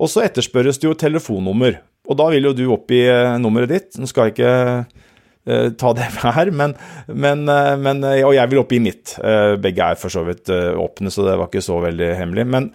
Og 0.01 0.09
så 0.09 0.23
etterspørres 0.25 0.79
det 0.81 0.87
jo 0.87 0.97
telefonnummer, 0.97 1.81
og 2.09 2.17
da 2.17 2.29
vil 2.31 2.47
jo 2.49 2.53
du 2.57 2.65
oppgi 2.73 3.03
uh, 3.11 3.37
nummeret 3.37 3.69
ditt. 3.69 3.99
Nå 3.99 4.09
skal 4.09 4.29
jeg 4.29 4.35
ikke 4.35 4.55
uh, 4.87 5.67
ta 5.77 5.91
det 5.97 6.07
her, 6.23 6.51
men, 6.55 6.73
men, 7.07 7.45
men, 7.83 8.01
Og 8.23 8.33
jeg 8.37 8.49
vil 8.49 8.63
oppgi 8.63 8.81
mitt. 8.81 9.17
begge 9.61 9.91
er 9.91 9.99
for 9.99 10.13
så 10.13 10.25
vidt 10.25 10.49
åpne, 10.49 11.11
så 11.11 11.27
det 11.27 11.37
var 11.37 11.51
ikke 11.51 11.65
så 11.65 11.79
veldig 11.83 12.15
hemmelig. 12.17 12.47
Men 12.47 12.71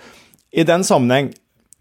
i 0.52 0.64
den 0.66 0.86
sammenheng 0.86 1.32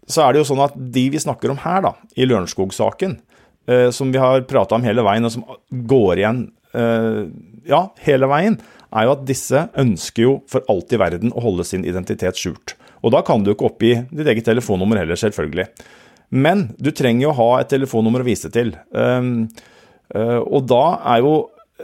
så 0.06 0.22
er 0.22 0.32
det 0.32 0.42
jo 0.42 0.50
sånn 0.50 0.62
at 0.62 0.74
de 0.76 1.08
vi 1.10 1.20
snakker 1.20 1.50
om 1.50 1.58
her, 1.62 1.82
da, 1.82 1.94
i 2.14 2.26
Lørenskog-saken, 2.26 3.18
Eh, 3.66 3.90
som 3.90 4.12
vi 4.12 4.18
har 4.18 4.40
prata 4.46 4.76
om 4.78 4.84
hele 4.86 5.02
veien, 5.02 5.26
og 5.26 5.32
som 5.34 5.44
går 5.90 6.20
igjen 6.20 6.42
eh, 6.78 7.22
ja, 7.66 7.80
hele 8.06 8.28
veien, 8.30 8.58
er 8.94 9.08
jo 9.08 9.14
at 9.16 9.24
disse 9.26 9.64
ønsker 9.82 10.22
jo 10.22 10.34
for 10.50 10.66
alt 10.70 10.94
i 10.94 11.00
verden 11.02 11.34
å 11.34 11.42
holde 11.42 11.66
sin 11.66 11.86
identitet 11.86 12.38
skjult. 12.38 12.76
Og 13.02 13.10
da 13.14 13.24
kan 13.26 13.42
du 13.42 13.52
ikke 13.52 13.66
oppgi 13.66 13.92
ditt 14.12 14.30
eget 14.30 14.46
telefonnummer 14.46 15.02
heller, 15.02 15.18
selvfølgelig. 15.18 15.66
Men 16.30 16.68
du 16.78 16.92
trenger 16.94 17.26
jo 17.26 17.32
å 17.32 17.38
ha 17.40 17.50
et 17.60 17.70
telefonnummer 17.74 18.22
å 18.22 18.26
vise 18.26 18.50
til. 18.54 18.72
Um, 18.90 19.46
og 20.16 20.64
da 20.70 20.80
er 21.12 21.20
jo, 21.22 21.34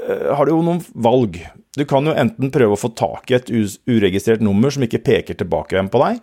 uh, 0.01 0.33
har 0.35 0.49
du 0.49 0.55
jo 0.55 0.65
noen 0.67 0.81
valg. 1.05 1.37
Du 1.79 1.85
kan 1.87 2.09
jo 2.09 2.15
enten 2.19 2.51
prøve 2.55 2.75
å 2.75 2.81
få 2.81 2.91
tak 2.99 3.31
i 3.31 3.37
et 3.39 3.53
uregistrert 3.53 4.43
nummer 4.43 4.73
som 4.75 4.83
ikke 4.87 5.03
peker 5.05 5.39
tilbake 5.39 5.77
igjen 5.77 5.93
på 5.93 6.03
deg. 6.03 6.19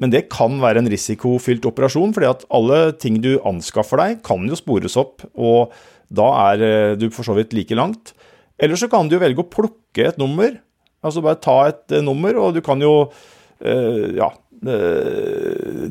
Men 0.00 0.12
det 0.12 0.26
kan 0.32 0.56
være 0.62 0.82
en 0.82 0.90
risikofylt 0.90 1.66
operasjon, 1.68 2.14
fordi 2.16 2.30
at 2.30 2.44
alle 2.54 2.80
ting 3.00 3.20
du 3.22 3.36
anskaffer 3.48 4.00
deg, 4.00 4.22
kan 4.26 4.44
jo 4.48 4.58
spores 4.58 4.96
opp, 5.00 5.24
og 5.36 5.74
da 6.12 6.28
er 6.50 6.64
eh, 6.66 6.94
du 6.98 7.08
for 7.12 7.26
så 7.26 7.36
vidt 7.36 7.54
like 7.56 7.76
langt. 7.78 8.14
Eller 8.62 8.78
så 8.78 8.88
kan 8.90 9.08
du 9.08 9.16
jo 9.16 9.22
velge 9.22 9.44
å 9.44 9.50
plukke 9.50 10.08
et 10.10 10.20
nummer. 10.20 10.56
Altså 11.02 11.22
bare 11.24 11.40
ta 11.42 11.56
et 11.70 11.96
eh, 11.96 12.04
nummer, 12.04 12.36
og 12.38 12.56
du 12.56 12.62
kan 12.64 12.82
jo 12.82 12.94
øh, 13.08 14.06
ja 14.18 14.30
øh, 14.66 15.90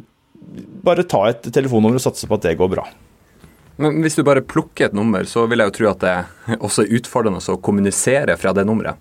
Bare 0.81 1.05
ta 1.07 1.19
et 1.29 1.45
telefonnummer 1.53 1.95
og 1.95 2.03
satse 2.03 2.27
på 2.27 2.35
at 2.35 2.43
det 2.43 2.57
går 2.59 2.71
bra. 2.73 2.83
Men 3.79 4.01
hvis 4.03 4.17
du 4.17 4.23
bare 4.25 4.43
plukker 4.43 4.89
et 4.89 4.95
nummer, 4.97 5.23
så 5.29 5.45
vil 5.47 5.61
jeg 5.61 5.69
jo 5.69 5.75
tro 5.77 5.87
at 5.91 6.01
det 6.01 6.57
også 6.57 6.83
er 6.83 6.95
utfordrende 6.97 7.39
å 7.39 7.59
kommunisere 7.63 8.35
fra 8.41 8.51
det 8.57 8.65
nummeret. 8.67 8.97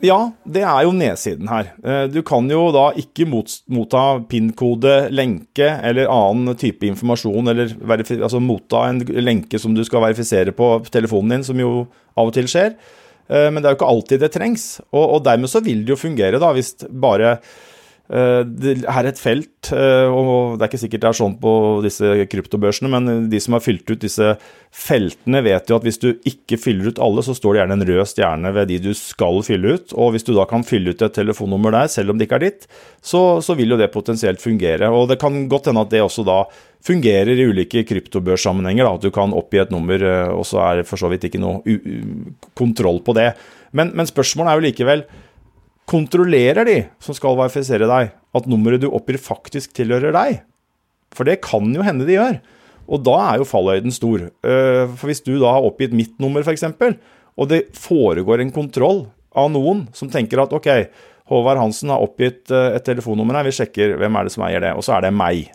Ja, 0.00 0.18
det 0.48 0.62
er 0.64 0.84
jo 0.86 0.94
nedsiden 0.96 1.48
her. 1.50 1.72
Eh, 1.84 2.06
du 2.08 2.22
kan 2.26 2.46
jo 2.48 2.62
da 2.72 2.86
ikke 2.98 3.26
motta 3.28 4.04
PIN-kode, 4.30 4.94
lenke 5.12 5.68
eller 5.84 6.08
annen 6.08 6.56
type 6.60 6.88
informasjon, 6.88 7.52
eller 7.52 7.74
altså 8.16 8.40
motta 8.40 8.86
en 8.88 9.02
lenke 9.20 9.60
som 9.60 9.76
du 9.76 9.82
skal 9.84 10.06
verifisere 10.06 10.54
på 10.56 10.72
telefonen 10.92 11.36
din, 11.36 11.46
som 11.50 11.60
jo 11.60 11.84
av 12.16 12.30
og 12.30 12.36
til 12.36 12.48
skjer. 12.50 12.72
Eh, 13.28 13.48
men 13.52 13.60
det 13.60 13.68
er 13.68 13.74
jo 13.74 13.80
ikke 13.80 13.90
alltid 13.92 14.24
det 14.24 14.32
trengs. 14.36 14.68
Og, 14.88 15.04
og 15.04 15.26
dermed 15.28 15.52
så 15.52 15.62
vil 15.64 15.84
det 15.84 15.94
jo 15.94 16.00
fungere, 16.00 16.40
da, 16.40 16.54
hvis 16.56 16.74
bare 16.88 17.36
det 18.10 18.72
er 18.90 19.06
et 19.06 19.20
felt, 19.22 19.68
eh, 19.70 20.10
og 20.10 20.56
det 20.58 20.64
er 20.64 20.70
ikke 20.70 20.80
sikkert 20.82 21.02
det 21.04 21.08
er 21.12 21.18
sånn 21.20 21.36
på 21.38 21.52
disse 21.84 22.08
kryptobørsene, 22.32 22.90
men 22.90 23.28
de 23.30 23.38
som 23.42 23.54
har 23.54 23.62
fylt 23.62 23.86
ut 23.86 24.02
disse 24.02 24.32
feltene, 24.74 25.42
vet 25.46 25.70
jo 25.70 25.78
at 25.78 25.86
hvis 25.86 26.00
du 26.02 26.08
ikke 26.26 26.58
fyller 26.58 26.90
ut 26.90 26.98
alle, 27.02 27.22
så 27.22 27.36
står 27.38 27.54
det 27.54 27.60
gjerne 27.60 27.76
en 27.78 27.86
rød 27.86 28.10
stjerne 28.10 28.52
ved 28.56 28.70
de 28.72 28.80
du 28.82 28.90
skal 28.98 29.38
fylle 29.46 29.76
ut. 29.76 29.94
Og 29.94 30.16
hvis 30.16 30.26
du 30.26 30.32
da 30.34 30.48
kan 30.50 30.66
fylle 30.66 30.90
ut 30.90 31.06
et 31.06 31.14
telefonnummer 31.14 31.76
der, 31.76 31.92
selv 31.92 32.10
om 32.10 32.18
det 32.18 32.26
ikke 32.26 32.40
er 32.40 32.46
ditt, 32.48 32.66
så, 32.98 33.22
så 33.46 33.54
vil 33.58 33.76
jo 33.76 33.78
det 33.78 33.92
potensielt 33.94 34.42
fungere. 34.42 34.90
Og 34.90 35.06
det 35.12 35.20
kan 35.22 35.46
godt 35.52 35.70
hende 35.70 35.86
at 35.86 35.94
det 35.94 36.02
også 36.02 36.26
da 36.26 36.42
fungerer 36.86 37.38
i 37.38 37.46
ulike 37.46 37.84
kryptobørssammenhenger, 37.86 38.90
at 38.90 39.06
du 39.06 39.14
kan 39.14 39.36
oppgi 39.36 39.62
et 39.62 39.70
nummer, 39.74 40.02
eh, 40.02 40.34
og 40.34 40.42
så 40.50 40.64
er 40.66 40.80
det 40.80 40.90
for 40.90 40.98
så 40.98 41.12
vidt 41.12 41.30
ikke 41.30 41.42
noe 41.42 41.78
kontroll 42.58 43.04
på 43.06 43.14
det. 43.18 43.32
Men, 43.70 43.94
men 43.94 44.08
spørsmålet 44.08 44.50
er 44.50 44.58
jo 44.58 44.66
likevel 44.66 45.10
Kontrollerer 45.90 46.68
de 46.68 46.78
som 47.02 47.16
skal 47.16 47.38
verifisere 47.38 47.88
deg, 47.90 48.14
at 48.14 48.48
nummeret 48.50 48.82
du 48.82 48.88
oppgir 48.92 49.18
faktisk 49.20 49.74
tilhører 49.74 50.14
deg? 50.14 50.40
For 51.14 51.26
det 51.26 51.40
kan 51.42 51.66
jo 51.74 51.82
hende 51.82 52.06
de 52.06 52.14
gjør. 52.14 52.38
Og 52.90 53.02
da 53.06 53.16
er 53.28 53.40
jo 53.40 53.48
fallhøyden 53.48 53.94
stor. 53.94 54.26
Eh, 54.26 54.84
for 54.94 55.10
hvis 55.10 55.22
du 55.26 55.36
da 55.38 55.54
har 55.56 55.66
oppgitt 55.66 55.94
mitt 55.96 56.16
nummer, 56.22 56.46
f.eks., 56.46 56.66
og 57.40 57.48
det 57.48 57.70
foregår 57.78 58.42
en 58.42 58.52
kontroll 58.54 59.04
av 59.38 59.48
noen 59.54 59.86
som 59.96 60.10
tenker 60.12 60.42
at 60.42 60.52
ok, 60.52 60.68
Håvard 61.30 61.60
Hansen 61.62 61.92
har 61.94 62.02
oppgitt 62.02 62.50
eh, 62.50 62.74
et 62.74 62.86
telefonnummer 62.86 63.38
her, 63.38 63.46
vi 63.46 63.54
sjekker 63.54 63.94
hvem 64.00 64.18
er 64.18 64.26
det 64.26 64.34
som 64.34 64.46
eier 64.46 64.62
det, 64.64 64.74
og 64.74 64.86
så 64.86 64.98
er 64.98 65.06
det 65.06 65.14
meg. 65.14 65.46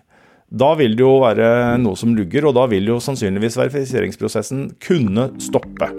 Da 0.46 0.72
vil 0.80 0.96
det 0.96 1.04
jo 1.04 1.18
være 1.24 1.50
noe 1.82 2.00
som 2.00 2.16
lugger, 2.16 2.48
og 2.48 2.56
da 2.56 2.68
vil 2.72 2.94
jo 2.94 3.02
sannsynligvis 3.04 3.60
verifiseringsprosessen 3.60 4.70
kunne 4.84 5.34
stoppe. 5.44 5.92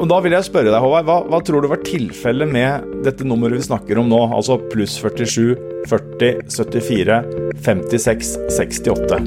Og 0.00 0.08
Da 0.08 0.16
vil 0.24 0.32
jeg 0.32 0.46
spørre 0.46 0.70
deg, 0.72 0.80
Håvard, 0.80 1.04
hva, 1.04 1.16
hva 1.28 1.38
tror 1.44 1.60
du 1.60 1.68
var 1.68 1.82
tilfellet 1.84 2.48
med 2.48 2.86
dette 3.04 3.26
nummeret 3.26 3.58
vi 3.58 3.66
snakker 3.66 3.98
om 4.00 4.08
nå, 4.08 4.20
altså 4.32 4.56
pluss 4.72 4.94
47, 4.96 5.58
40, 5.90 6.40
74, 6.48 7.18
56, 7.60 8.30
68? 8.56 9.18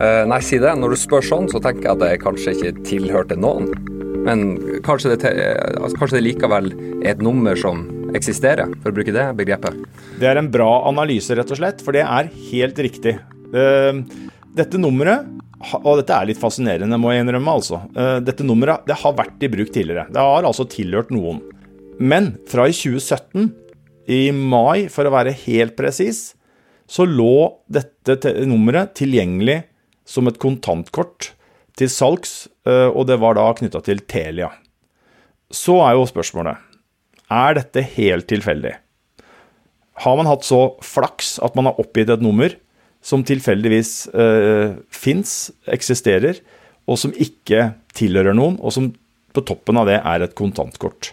Uh, 0.00 0.24
nei, 0.28 0.40
si 0.40 0.56
det. 0.56 0.72
Når 0.80 0.96
du 0.96 1.00
spør 1.04 1.28
sånn, 1.28 1.50
så 1.52 1.60
tenker 1.60 1.84
jeg 1.84 1.92
at 1.92 2.00
det 2.00 2.22
kanskje 2.24 2.56
ikke 2.56 2.86
tilhørte 2.88 3.36
noen. 3.36 3.68
Men 4.24 4.56
kanskje 4.88 5.12
det, 5.12 5.34
altså, 5.82 5.92
kanskje 6.00 6.16
det 6.16 6.24
likevel 6.30 6.72
er 7.02 7.12
et 7.12 7.22
nummer 7.24 7.60
som 7.60 7.84
eksisterer, 8.16 8.72
for 8.80 8.88
å 8.88 8.96
bruke 8.96 9.12
det 9.12 9.28
begrepet? 9.36 9.84
Det 10.16 10.32
er 10.32 10.40
en 10.40 10.48
bra 10.48 10.72
analyse, 10.88 11.36
rett 11.36 11.52
og 11.52 11.60
slett, 11.60 11.84
for 11.84 11.92
det 11.92 12.08
er 12.08 12.32
helt 12.48 12.80
riktig. 12.88 13.18
Ehm, 13.54 14.04
dette 14.54 14.78
nummeret, 14.80 15.26
og 15.80 15.98
dette 16.00 16.14
er 16.14 16.28
litt 16.28 16.40
fascinerende, 16.40 16.98
må 17.00 17.12
jeg 17.12 17.24
innrømme, 17.24 17.56
altså. 17.58 17.80
Eh, 17.94 18.18
dette 18.26 18.46
nummeret 18.46 18.86
det 18.88 18.98
har 19.00 19.16
vært 19.16 19.42
i 19.42 19.50
bruk 19.50 19.72
tidligere. 19.74 20.08
Det 20.12 20.22
har 20.22 20.46
altså 20.46 20.66
tilhørt 20.70 21.12
noen. 21.14 21.40
Men 21.98 22.34
fra 22.50 22.66
i 22.68 22.74
2017, 22.74 23.52
i 24.10 24.28
mai 24.34 24.90
for 24.92 25.06
å 25.06 25.14
være 25.14 25.32
helt 25.46 25.76
presis, 25.78 26.34
så 26.90 27.06
lå 27.08 27.62
dette 27.72 28.34
nummeret 28.44 28.92
tilgjengelig 28.98 29.62
som 30.04 30.28
et 30.28 30.38
kontantkort 30.42 31.30
til 31.78 31.88
salgs, 31.88 32.44
eh, 32.68 32.90
og 32.90 33.08
det 33.08 33.18
var 33.22 33.38
da 33.38 33.48
knytta 33.56 33.80
til 33.86 34.02
Telia. 34.04 34.50
Så 35.50 35.78
er 35.86 35.96
jo 35.96 36.08
spørsmålet 36.10 36.60
er 37.32 37.56
dette 37.56 37.82
helt 37.96 38.28
tilfeldig. 38.28 38.74
Har 40.04 40.16
man 40.18 40.28
hatt 40.28 40.44
så 40.44 40.76
flaks 40.84 41.38
at 41.42 41.54
man 41.56 41.70
har 41.70 41.78
oppgitt 41.80 42.10
et 42.10 42.22
nummer 42.22 42.52
som 43.04 43.24
tilfeldigvis 43.26 43.92
eh, 44.16 44.76
fins, 44.92 45.52
eksisterer, 45.68 46.40
og 46.88 47.00
som 47.00 47.12
ikke 47.12 47.74
tilhører 47.96 48.36
noen, 48.36 48.56
og 48.60 48.72
som 48.72 48.92
på 49.34 49.44
toppen 49.44 49.80
av 49.80 49.88
det 49.90 49.98
er 50.00 50.24
et 50.24 50.36
kontantkort? 50.38 51.12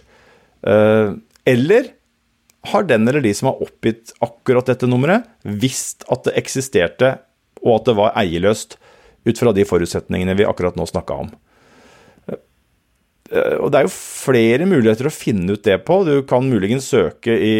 Eh, 0.64 1.12
eller 1.52 1.92
har 2.72 2.86
den 2.86 3.08
eller 3.08 3.24
de 3.24 3.32
som 3.34 3.50
har 3.50 3.62
oppgitt 3.64 4.14
akkurat 4.22 4.68
dette 4.70 4.88
nummeret, 4.88 5.26
visst 5.42 6.06
at 6.12 6.24
det 6.28 6.36
eksisterte, 6.40 7.16
og 7.62 7.80
at 7.80 7.88
det 7.90 7.98
var 7.98 8.18
eierløst, 8.22 8.78
ut 9.22 9.38
fra 9.38 9.52
de 9.54 9.62
forutsetningene 9.66 10.34
vi 10.38 10.46
akkurat 10.48 10.78
nå 10.78 10.86
snakka 10.88 11.20
om. 11.26 11.32
Eh, 13.32 13.56
og 13.58 13.70
Det 13.72 13.80
er 13.80 13.86
jo 13.86 13.94
flere 13.94 14.68
muligheter 14.68 15.08
å 15.08 15.14
finne 15.14 15.54
ut 15.56 15.64
det 15.66 15.78
på. 15.86 16.02
Du 16.08 16.22
kan 16.28 16.48
muligens 16.48 16.88
søke 16.90 17.36
i 17.36 17.56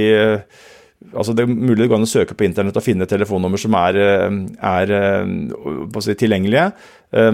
altså 1.10 1.34
Det 1.36 1.44
er 1.44 1.52
mulig 1.52 1.82
det 1.84 1.90
går 1.90 2.00
an 2.00 2.06
å 2.06 2.10
søke 2.10 2.36
på 2.38 2.46
internett 2.46 2.78
og 2.78 2.84
finne 2.84 3.08
telefonnummer 3.10 3.60
som 3.60 3.76
er, 3.78 3.98
eh, 4.00 4.38
er 4.72 4.94
eh, 4.96 6.00
si, 6.00 6.16
tilgjengelige. 6.24 6.72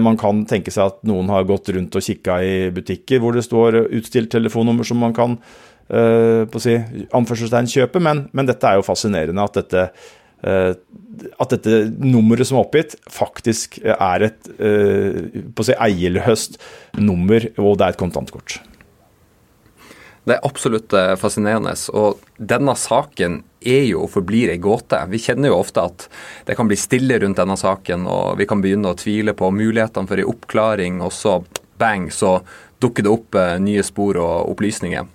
Man 0.03 0.17
kan 0.19 0.41
tenke 0.43 0.73
seg 0.75 0.89
at 0.89 0.97
noen 1.07 1.29
har 1.31 1.45
gått 1.47 1.69
rundt 1.71 1.95
og 1.95 2.03
kikka 2.03 2.41
i 2.43 2.55
butikker 2.75 3.21
hvor 3.23 3.31
det 3.31 3.45
står 3.45 3.77
utstilt 3.95 4.27
telefonnummer 4.33 4.83
som 4.83 4.99
man 4.99 5.13
kan 5.15 5.37
på 5.89 6.59
å 6.59 6.61
si, 6.61 6.75
anførselstegn 7.15 7.69
kjøpe, 7.71 8.01
men, 8.03 8.25
men, 8.35 8.45
dette 8.45 8.67
er 8.67 8.75
jo 8.77 8.83
fascinerende 8.85 9.41
at 9.41 9.55
dette 9.55 9.85
Eh, 10.39 10.71
at 11.35 11.51
dette 11.51 11.89
nummeret 11.99 12.47
som 12.47 12.59
er 12.59 12.67
oppgitt, 12.67 12.95
faktisk 13.11 13.79
er 13.83 14.29
et 14.29 14.49
eh, 14.55 15.41
på 15.51 15.65
å 15.65 15.67
si, 15.67 15.75
eierløst 15.75 16.55
nummer, 16.99 17.49
og 17.59 17.79
det 17.79 17.87
er 17.87 17.95
et 17.95 17.99
kontantkort. 17.99 18.59
Det 20.23 20.37
er 20.37 20.45
absolutt 20.47 20.95
eh, 20.95 21.15
fascinerende. 21.19 21.75
Og 21.91 22.23
denne 22.39 22.75
saken 22.79 23.41
er 23.61 23.85
jo 23.89 24.05
og 24.05 24.13
forblir 24.13 24.53
ei 24.53 24.61
gåte. 24.61 24.99
Vi 25.11 25.21
kjenner 25.21 25.51
jo 25.51 25.59
ofte 25.59 25.83
at 25.89 26.07
det 26.47 26.55
kan 26.59 26.69
bli 26.69 26.77
stille 26.79 27.19
rundt 27.19 27.39
denne 27.39 27.57
saken, 27.59 28.07
og 28.07 28.39
vi 28.39 28.47
kan 28.49 28.63
begynne 28.63 28.93
å 28.93 28.99
tvile 28.99 29.35
på 29.37 29.51
mulighetene 29.55 30.09
for 30.09 30.21
ei 30.21 30.27
oppklaring, 30.27 31.01
og 31.03 31.13
så 31.15 31.39
bang, 31.79 32.09
så 32.11 32.39
dukker 32.79 33.03
det 33.03 33.11
opp 33.11 33.35
nye 33.59 33.83
spor 33.83 34.19
og 34.19 34.53
opplysninger. 34.53 35.07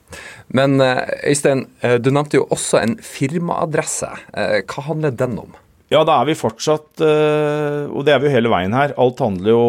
Men 0.54 0.80
eh, 0.80 1.02
Øystein, 1.30 1.66
eh, 1.80 1.96
du 1.98 2.10
nevnte 2.12 2.38
jo 2.38 2.48
også 2.52 2.80
en 2.82 2.96
firmaadresse. 3.02 4.10
Eh, 4.36 4.60
hva 4.68 4.88
handler 4.88 5.16
den 5.16 5.38
om? 5.40 5.56
Ja, 5.92 6.00
da 6.06 6.16
er 6.16 6.30
vi 6.30 6.34
fortsatt, 6.34 6.96
og 7.04 8.00
det 8.06 8.14
er 8.14 8.20
vi 8.22 8.26
jo 8.26 8.32
hele 8.32 8.50
veien 8.50 8.72
her. 8.74 8.94
Alt 8.98 9.20
handler 9.20 9.52
jo 9.52 9.66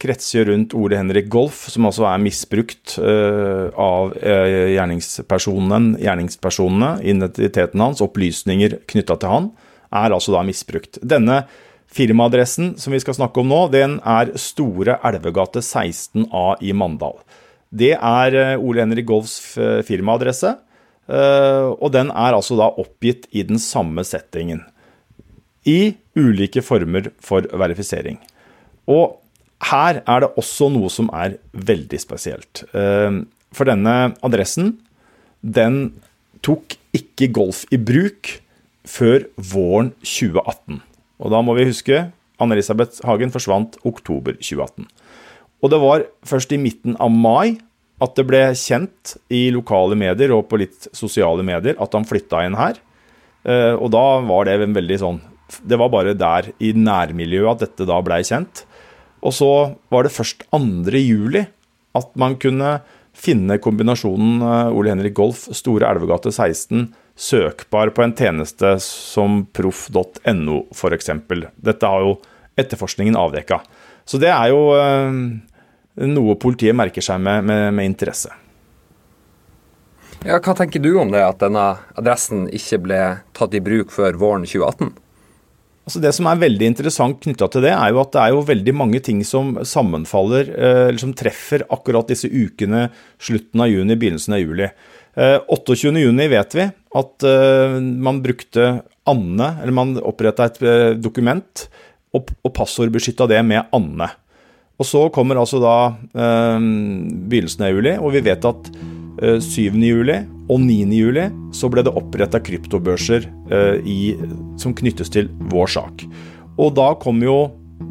kretser 0.00 0.48
rundt 0.48 0.72
Ole 0.74 0.96
Henrik 0.96 1.28
Golf, 1.30 1.66
som 1.70 1.86
altså 1.86 2.06
er 2.08 2.22
misbrukt 2.24 2.96
av 2.98 4.16
gjerningspersonen, 4.16 5.90
gjerningspersonene. 6.00 6.90
Identiteten 7.12 7.84
hans, 7.84 8.00
opplysninger 8.02 8.78
knytta 8.90 9.18
til 9.20 9.34
han, 9.34 9.50
er 9.92 10.16
altså 10.16 10.34
da 10.34 10.42
misbrukt. 10.48 10.98
Denne 11.04 11.42
firmaadressen 11.92 12.74
som 12.80 12.92
vi 12.92 13.00
skal 13.02 13.16
snakke 13.16 13.42
om 13.42 13.50
nå, 13.50 13.60
den 13.72 13.98
er 14.06 14.32
Store 14.40 14.98
Elvegate 15.08 15.62
16A 15.64 16.58
i 16.64 16.74
Mandal. 16.76 17.18
Det 17.68 17.94
er 17.94 18.36
eh, 18.36 18.54
Ole 18.56 18.84
Henrik 18.84 19.08
Golfs 19.08 19.56
eh, 19.60 19.80
firmaadresse, 19.86 20.54
eh, 21.08 21.68
og 21.68 21.92
den 21.92 22.12
er 22.12 22.36
altså 22.36 22.56
da 22.60 22.70
oppgitt 22.80 23.28
i 23.30 23.44
den 23.48 23.60
samme 23.60 24.04
settingen. 24.08 24.62
I 25.68 25.94
ulike 26.16 26.62
former 26.64 27.10
for 27.20 27.46
verifisering. 27.52 28.18
Og 28.88 29.18
her 29.68 30.00
er 30.00 30.24
det 30.24 30.34
også 30.40 30.70
noe 30.72 30.88
som 30.92 31.10
er 31.12 31.36
veldig 31.52 32.00
spesielt. 32.00 32.62
For 32.72 33.68
denne 33.68 33.94
adressen, 34.24 34.76
den 35.42 35.98
tok 36.46 36.78
ikke 36.96 37.30
Golf 37.34 37.64
i 37.74 37.78
bruk 37.80 38.38
før 38.88 39.26
våren 39.36 39.92
2018. 40.00 40.80
Og 41.18 41.34
da 41.34 41.42
må 41.44 41.56
vi 41.58 41.68
huske 41.68 42.06
Anne-Elisabeth 42.38 43.02
Hagen 43.06 43.32
forsvant 43.34 43.78
oktober 43.88 44.38
2018. 44.38 44.86
Og 45.58 45.72
det 45.72 45.80
var 45.82 46.04
først 46.26 46.52
i 46.54 46.60
midten 46.62 46.94
av 47.02 47.10
mai 47.10 47.58
at 47.98 48.14
det 48.14 48.28
ble 48.28 48.44
kjent 48.54 49.16
i 49.34 49.48
lokale 49.50 49.98
medier 49.98 50.30
og 50.36 50.46
på 50.50 50.60
litt 50.62 50.86
sosiale 50.94 51.42
medier 51.46 51.78
at 51.82 51.96
han 51.96 52.06
flytta 52.06 52.44
inn 52.46 52.58
her. 52.58 52.78
Eh, 53.42 53.74
og 53.74 53.90
da 53.94 54.04
var 54.26 54.46
det 54.46 54.60
en 54.62 54.76
veldig 54.76 54.98
sånn 55.02 55.18
Det 55.64 55.78
var 55.80 55.92
bare 55.92 56.16
der 56.18 56.50
i 56.60 56.74
nærmiljøet 56.76 57.54
at 57.54 57.64
dette 57.66 57.88
da 57.88 57.98
blei 58.04 58.20
kjent. 58.26 58.64
Og 59.24 59.34
så 59.34 59.50
var 59.90 60.06
det 60.06 60.14
først 60.14 60.44
2. 60.52 60.60
juli 61.00 61.46
at 61.98 62.10
man 62.20 62.36
kunne 62.40 62.78
finne 63.18 63.58
kombinasjonen 63.62 64.42
eh, 64.42 64.76
Ole 64.76 64.92
Henrik 64.92 65.16
Golf, 65.18 65.48
Store 65.56 65.88
Elvegate 65.90 66.30
16, 66.30 66.88
søkbar 67.18 67.90
på 67.94 68.04
en 68.04 68.14
tjeneste 68.14 68.76
som 68.84 69.42
proff.no 69.52 70.58
f.eks. 70.70 71.10
Dette 71.56 71.92
har 71.94 72.06
jo 72.06 72.18
etterforskningen 72.58 73.18
avdekka. 73.18 73.60
Så 74.08 74.20
det 74.22 74.30
er 74.30 74.52
jo 74.52 74.60
eh, 74.78 75.18
noe 76.06 76.38
politiet 76.40 76.76
merker 76.78 77.04
seg 77.04 77.18
med, 77.24 77.48
med, 77.48 77.72
med 77.74 77.90
interesse. 77.90 78.30
Ja, 80.26 80.40
hva 80.42 80.54
tenker 80.58 80.82
du 80.82 80.96
om 80.98 81.12
det 81.14 81.20
at 81.22 81.38
denne 81.42 81.66
adressen 81.98 82.48
ikke 82.54 82.80
ble 82.82 83.02
tatt 83.38 83.54
i 83.54 83.62
bruk 83.62 83.92
før 83.94 84.18
våren 84.18 84.46
2018? 84.46 84.90
Altså 85.88 86.02
det 86.04 86.10
som 86.12 86.26
er 86.28 86.40
veldig 86.42 86.66
interessant 86.68 87.16
knytta 87.24 87.46
til 87.48 87.62
det, 87.64 87.70
er 87.72 87.94
jo 87.94 88.02
at 88.02 88.10
det 88.12 88.20
er 88.20 88.34
jo 88.34 88.44
veldig 88.44 88.74
mange 88.76 88.98
ting 89.00 89.22
som 89.24 89.54
sammenfaller, 89.64 90.50
eh, 90.52 90.80
eller 90.90 91.00
som 91.00 91.14
treffer 91.16 91.64
akkurat 91.72 92.10
disse 92.12 92.28
ukene, 92.28 92.90
slutten 93.16 93.62
av 93.64 93.70
juni, 93.72 93.96
begynnelsen 93.96 94.36
av 94.36 94.42
juli. 94.42 94.68
28. 95.16 95.88
Eh, 95.88 96.02
juni 96.04 96.26
vet 96.28 96.56
vi 96.58 96.66
at 97.00 97.24
eh, 97.24 97.78
man 97.80 98.20
brukte 98.20 98.68
Anne, 99.08 99.48
eller 99.62 99.78
man 99.78 99.96
oppretta 100.04 100.50
et 100.50 100.60
dokument 101.00 101.64
og, 102.12 102.34
og 102.44 102.52
passordbeskytta 102.60 103.24
det 103.32 103.40
med 103.48 103.72
Anne. 103.72 104.10
Og 104.76 104.86
så 104.86 105.06
kommer 105.10 105.40
altså 105.40 105.58
da 105.58 105.72
begynnelsen 106.12 107.64
av 107.64 107.72
juli, 107.72 107.96
og 107.96 108.12
vi 108.12 108.26
vet 108.28 108.44
at 108.44 108.68
7. 109.18 109.78
juli 109.82 110.18
og 110.48 110.60
9. 110.64 110.76
juli 110.96 111.28
så 111.54 111.68
ble 111.72 111.84
det 111.84 111.94
oppretta 111.98 112.40
kryptobørser 112.40 113.28
eh, 113.52 113.78
i, 113.84 114.00
som 114.60 114.74
knyttes 114.76 115.12
til 115.12 115.30
vår 115.52 115.72
sak. 115.76 116.04
Og 116.58 116.74
da 116.78 116.92
kom 117.00 117.20
jo 117.22 117.38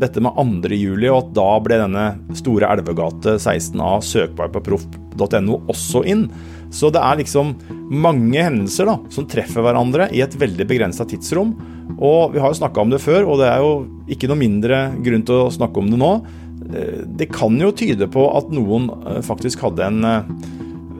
dette 0.01 0.21
med 0.21 0.35
2. 0.35 0.75
juli, 0.75 1.07
og 1.09 1.21
at 1.21 1.33
da 1.37 1.49
ble 1.63 1.79
denne 1.79 2.05
store 2.37 2.69
Elvegate 2.75 3.37
16A 3.39 3.97
søkbar 4.03 4.51
på 4.53 4.63
proff.no 4.65 5.61
også 5.71 6.03
inn. 6.09 6.27
Så 6.73 6.91
det 6.91 6.99
er 6.99 7.21
liksom 7.21 7.53
mange 7.93 8.41
hendelser 8.43 8.89
da, 8.89 8.97
som 9.13 9.27
treffer 9.29 9.63
hverandre 9.63 10.09
i 10.11 10.21
et 10.25 10.35
veldig 10.37 10.67
begrensa 10.67 11.07
tidsrom. 11.07 11.55
Og 11.95 12.33
vi 12.33 12.41
har 12.43 12.51
jo 12.51 12.59
snakka 12.59 12.83
om 12.83 12.91
det 12.91 12.99
før, 13.01 13.29
og 13.31 13.39
det 13.41 13.47
er 13.47 13.63
jo 13.63 13.71
ikke 14.11 14.27
noe 14.29 14.41
mindre 14.41 14.81
grunn 15.05 15.23
til 15.27 15.45
å 15.45 15.53
snakke 15.53 15.81
om 15.81 15.93
det 15.93 16.01
nå. 16.01 16.11
Eh, 16.73 17.01
det 17.19 17.31
kan 17.33 17.55
jo 17.61 17.71
tyde 17.71 18.09
på 18.11 18.27
at 18.35 18.51
noen 18.53 18.91
eh, 19.07 19.21
faktisk 19.25 19.63
hadde 19.65 19.87
en 19.87 20.03
eh, 20.07 20.31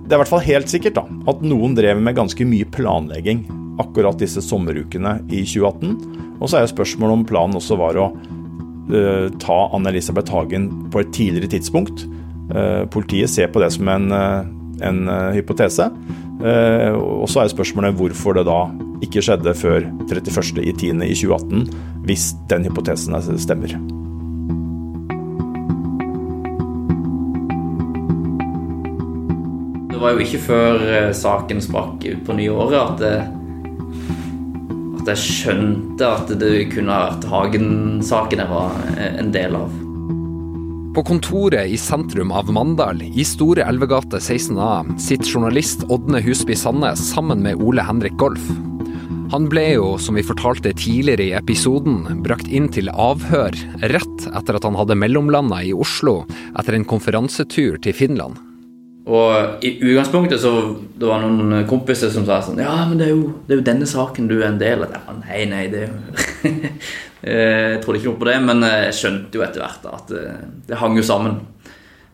Det 0.07 0.15
er 0.15 0.21
i 0.21 0.23
hvert 0.23 0.31
fall 0.31 0.45
helt 0.45 0.71
sikkert 0.71 0.95
da, 0.95 1.03
at 1.27 1.41
noen 1.43 1.73
drev 1.75 1.99
med 1.99 2.15
ganske 2.15 2.45
mye 2.47 2.67
planlegging 2.71 3.41
akkurat 3.83 4.15
disse 4.21 4.39
sommerukene 4.41 5.17
i 5.27 5.41
2018. 5.43 6.37
Og 6.39 6.47
så 6.47 6.57
er 6.57 6.63
jo 6.63 6.71
spørsmålet 6.71 7.19
om 7.19 7.25
planen 7.27 7.59
også 7.59 7.75
var 7.79 7.99
å 7.99 8.05
uh, 8.15 9.27
ta 9.43 9.57
Anne-Elisabeth 9.75 10.31
Hagen 10.31 10.69
på 10.93 11.03
et 11.03 11.11
tidligere 11.11 11.51
tidspunkt. 11.57 12.05
Uh, 12.53 12.87
politiet 12.93 13.33
ser 13.33 13.51
på 13.51 13.59
det 13.59 13.73
som 13.75 13.91
en 13.91 14.07
uh, 14.15 14.53
en 14.77 15.07
hypotese. 15.33 15.87
Og 16.37 17.25
så 17.33 17.41
er 17.41 17.49
spørsmålet 17.49 17.97
hvorfor 17.97 18.37
det 18.37 18.45
da 18.45 18.59
ikke 19.01 19.23
skjedde 19.25 19.57
før 19.57 19.89
31.10. 20.05 20.61
i 20.61 21.17
2018, 21.17 21.69
hvis 22.05 22.31
den 22.53 22.69
hypotesen 22.69 23.17
stemmer. 23.41 23.73
Var 30.07 30.15
jo 30.15 30.23
ikke 30.23 30.45
før 30.45 30.85
uh, 30.87 31.15
saken 31.15 31.59
sprakk 31.63 32.05
på 32.23 32.35
nyåret 32.37 32.77
at, 32.79 33.01
at 35.01 35.11
jeg 35.11 35.23
skjønte 35.23 36.07
at 36.07 36.31
det 36.39 36.69
kunne 36.71 36.95
vært 36.95 37.27
Hagen-saken 37.27 38.43
jeg 38.43 38.51
var 38.51 38.79
en 39.07 39.33
del 39.35 39.59
av. 39.59 39.83
På 40.97 41.03
kontoret 41.05 41.69
i 41.69 41.75
sentrum 41.77 42.31
av 42.33 42.47
Mandal, 42.49 43.03
i 43.05 43.25
Store 43.27 43.67
Elvegate 43.67 44.17
16A, 44.17 44.95
sitter 44.97 45.29
journalist 45.29 45.83
Ådne 45.93 46.23
Husby 46.25 46.55
Sandnes 46.57 47.03
sammen 47.11 47.43
med 47.45 47.61
Ole 47.61 47.85
Henrik 47.85 48.15
Golf. 48.17 48.47
Han 49.29 49.45
ble 49.51 49.65
jo, 49.75 49.91
som 49.99 50.15
vi 50.17 50.23
fortalte 50.25 50.71
tidligere 50.73 51.27
i 51.27 51.35
episoden, 51.37 51.99
brakt 52.25 52.47
inn 52.47 52.71
til 52.73 52.89
avhør 52.89 53.53
rett 53.91 54.27
etter 54.31 54.57
at 54.57 54.65
han 54.65 54.79
hadde 54.79 54.97
mellomlanda 54.97 55.59
i 55.67 55.75
Oslo 55.75 56.21
etter 56.57 56.79
en 56.79 56.87
konferansetur 56.87 57.75
til 57.83 57.93
Finland. 57.93 58.46
Og 59.07 59.63
i 59.63 59.69
utgangspunktet 59.77 60.41
så 60.43 60.51
det 60.99 61.07
var 61.07 61.21
noen 61.23 61.61
kompiser 61.69 62.11
som 62.11 62.25
sa 62.27 62.41
sånn 62.43 62.59
Ja, 62.59 62.81
men 62.89 62.99
det 62.99 63.05
er 63.07 63.13
jo, 63.13 63.29
det 63.47 63.55
er 63.55 63.61
jo 63.61 63.67
denne 63.69 63.87
saken 63.87 64.27
du 64.27 64.35
er 64.41 64.49
en 64.49 64.59
del 64.59 64.83
av. 64.83 64.97
Ja, 64.97 65.15
nei, 65.21 65.45
nei, 65.47 65.67
det 65.71 65.85
er 65.85 65.91
jo 65.93 66.71
Eh, 67.21 67.73
jeg 67.73 67.79
trodde 67.81 67.99
ikke 67.99 68.11
noe 68.11 68.21
på 68.21 68.27
det, 68.29 68.37
men 68.45 68.63
eh, 68.67 68.79
jeg 68.87 68.97
skjønte 68.99 69.39
jo 69.39 69.43
etter 69.45 69.63
hvert 69.63 69.85
at 69.89 70.11
eh, 70.15 70.41
det 70.69 70.77
hang 70.81 70.97
jo 70.99 71.05
sammen. 71.05 71.39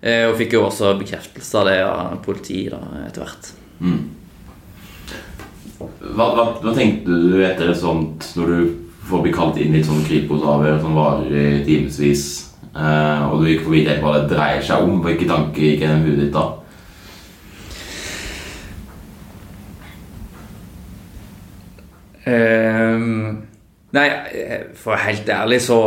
Og 0.04 0.34
fikk 0.36 0.58
jo 0.58 0.66
også 0.66 0.98
bekreftelse 1.00 1.60
av 1.62 1.68
det 1.70 1.76
av 1.80 2.16
politiet 2.26 2.74
da, 2.74 2.80
etter 3.06 3.24
hvert. 3.24 3.46
Mm. 3.80 4.02
Hva, 5.80 6.26
hva, 6.26 6.44
hva, 6.58 6.74
tenkte 6.76 7.20
du 7.32 7.38
etter 7.40 7.72
et 7.72 7.80
sånt, 7.80 8.28
når 8.36 8.52
du 8.52 8.74
får 9.08 9.24
bli 9.24 9.32
kalt 9.32 9.62
inn 9.64 9.72
i 9.72 9.80
et 9.80 9.88
sånt 9.88 10.04
Kripos-avhør 10.10 10.82
som 10.84 11.00
varer 11.00 11.38
i 11.40 11.62
timevis, 11.64 12.26
og 12.74 13.38
du 13.40 13.48
ikke 13.54 13.70
får 13.70 13.76
vite 13.78 13.96
hva 14.04 14.18
det 14.18 14.34
dreier 14.34 14.68
seg 14.68 14.84
om? 14.84 15.00
Hvilke 15.08 15.30
tanker 15.30 15.70
gikk 15.70 15.86
gjennom 15.86 16.04
hodet 16.04 16.26
ditt 16.26 16.36
da? 16.36 16.46
Um 22.28 23.50
Nei, 23.94 24.08
for 24.74 24.90
å 24.90 24.96
være 24.96 25.06
helt 25.12 25.28
ærlig 25.30 25.60
så 25.62 25.80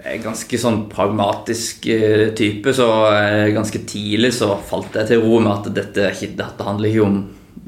er 0.00 0.14
jeg 0.14 0.22
ganske 0.24 0.60
sånn 0.62 0.78
pragmatisk 0.88 1.90
eh, 1.92 2.30
type, 2.36 2.72
så 2.72 2.86
eh, 3.10 3.50
ganske 3.52 3.82
tidlig 3.84 4.32
så 4.38 4.54
falt 4.64 4.96
jeg 4.96 5.10
til 5.10 5.20
ro 5.20 5.42
med 5.44 5.52
at 5.52 5.68
dette, 5.76 6.08
dette 6.38 6.64
handler 6.66 6.88
ikke 6.88 7.04
om, 7.04 7.18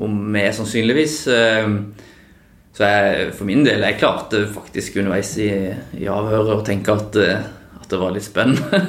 om 0.07 0.15
meg, 0.33 0.49
sannsynligvis. 0.57 1.17
Eh, 1.29 1.69
så 2.73 2.89
jeg, 2.89 3.27
for 3.37 3.51
min 3.51 3.67
del 3.67 3.85
jeg 3.85 3.99
klarte 4.01 4.47
faktisk 4.49 4.97
underveis 5.03 5.35
i, 5.45 5.51
i 6.01 6.09
avhøret 6.09 6.55
å 6.57 6.65
tenke 6.65 6.97
at, 6.97 7.19
at, 7.21 7.89
det 7.93 8.01
var 8.01 8.15
litt 8.17 8.25
spennende. 8.25 8.81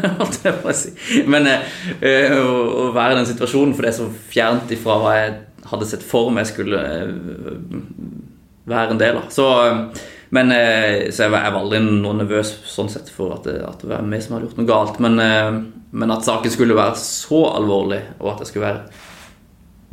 Men 1.33 1.49
å, 1.51 2.91
være 2.95 3.09
i 3.11 3.17
den 3.19 3.27
situasjonen, 3.27 3.75
for 3.75 3.83
det 3.83 3.91
er 3.91 3.99
så 3.99 4.07
fjernt 4.31 4.71
ifra 4.71 4.95
hva 5.03 5.17
jeg 5.19 5.33
hadde 5.67 5.89
sett 5.89 6.07
for 6.07 6.31
meg 6.31 6.47
skulle 6.47 6.79
være 8.69 8.95
en 8.95 9.01
del 9.01 9.19
av. 9.19 9.29
Så, 9.33 9.47
men, 10.33 10.51
eh, 10.51 11.09
så 11.11 11.25
jeg, 11.25 11.33
var, 11.33 11.45
jeg 11.45 11.55
var 11.55 11.59
aldri 11.59 11.81
noe 11.85 12.17
nervøs 12.21 12.53
sånn 12.69 12.91
sett 12.91 13.11
for 13.13 13.35
at 13.35 13.47
det, 13.47 13.59
at 13.67 13.83
det 13.83 13.91
var 13.91 14.05
meg 14.07 14.23
som 14.23 14.37
hadde 14.37 14.47
gjort 14.47 14.61
noe 14.61 14.69
galt. 14.69 15.01
Men, 15.03 15.19
eh, 15.21 15.51
men, 15.93 16.13
at 16.15 16.25
saken 16.25 16.53
skulle 16.53 16.77
være 16.77 16.97
så 16.99 17.43
alvorlig, 17.53 18.01
og 18.21 18.33
at 18.33 18.43
det 18.43 18.49
skulle 18.49 18.69
være 18.69 18.83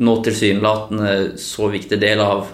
nå 0.01 0.17
tilsynelatende 0.25 1.11
så 1.41 1.69
viktig 1.69 1.99
del 2.01 2.23
av, 2.25 2.49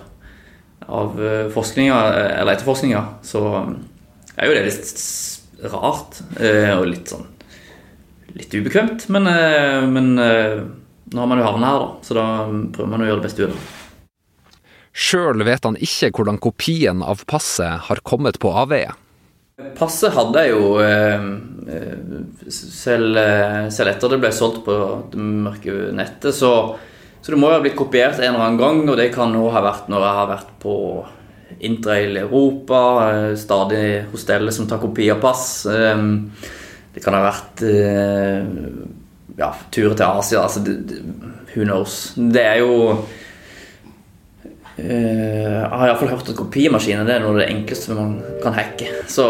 av 0.87 1.15
eller 1.21 2.51
etterforskninga, 2.57 3.05
så 3.23 3.45
er 4.35 4.51
jo 4.51 4.57
det 4.57 4.65
litt 4.67 5.71
rart 5.71 6.19
og 6.43 6.85
litt 6.91 7.15
sånn 7.15 7.31
litt 8.35 8.53
ubekvemt. 8.59 9.07
Men, 9.15 9.31
men 9.95 10.11
nå 10.19 11.23
har 11.23 11.31
man 11.31 11.39
jo 11.39 11.47
havna 11.47 11.71
her, 11.71 11.87
da, 11.87 11.89
så 12.03 12.19
da 12.19 12.27
prøver 12.75 12.93
man 12.93 13.07
å 13.07 13.11
gjøre 13.13 13.23
det 13.23 13.29
beste 13.31 13.47
ut 13.47 13.53
av 13.53 13.55
det. 13.55 13.76
Sjøl 14.97 15.45
vet 15.45 15.67
han 15.69 15.77
ikke 15.77 16.09
hvordan 16.17 16.39
kopien 16.41 17.03
av 17.05 17.27
passet 17.29 17.85
har 17.89 18.01
kommet 18.09 18.39
på 18.41 18.49
avveie. 18.57 18.95
Passet 19.77 20.13
hadde 20.13 20.43
jeg 20.45 20.53
jo 20.55 20.73
eh, 20.85 21.27
selv, 22.53 23.17
eh, 23.21 23.69
selv, 23.73 23.93
etter 23.93 24.13
det 24.13 24.19
ble 24.21 24.31
solgt 24.33 24.63
på 24.65 24.77
det 25.13 25.21
mørke 25.21 25.77
nettet, 25.97 26.33
så, 26.37 26.51
så, 27.21 27.29
det 27.29 27.39
må 27.41 27.49
jo 27.49 27.59
ha 27.59 27.63
blitt 27.65 27.77
kopiert 27.77 28.21
en 28.21 28.35
eller 28.35 28.45
annen 28.47 28.61
gang, 28.61 28.83
og 28.85 28.97
det 29.01 29.11
kan 29.15 29.33
jo 29.37 29.47
ha 29.53 29.63
vært 29.65 29.89
når 29.93 30.05
jeg 30.07 30.19
har 30.21 30.33
vært 30.33 30.51
på 30.65 30.77
interrail 31.57 32.21
Europa, 32.21 32.81
stadig 33.39 33.39
stadig 33.41 33.85
hosteller 34.11 34.53
som 34.53 34.69
tar 34.69 34.81
kopi 34.83 35.09
av 35.13 35.23
pass. 35.23 35.45
Det 35.65 37.05
kan 37.05 37.17
ha 37.17 37.23
vært 37.25 37.63
ja, 39.39 39.53
turer 39.73 39.95
til 39.97 40.05
Asia, 40.05 40.43
altså 40.43 40.61
who 41.55 41.65
knows. 41.65 42.11
Det 42.17 42.45
er 42.45 42.61
jo 42.61 43.07
Eh, 44.77 45.57
jeg 45.57 45.73
har 45.73 45.89
iallfall 45.89 46.13
hørt 46.13 46.29
at 46.29 46.37
kopimaskiner 46.37 47.09
er 47.09 47.23
noe 47.23 47.33
av 47.33 47.41
det 47.41 47.49
enkleste 47.49 47.97
man 47.97 48.19
kan 48.43 48.57
hacke. 48.57 48.91
Så 49.09 49.25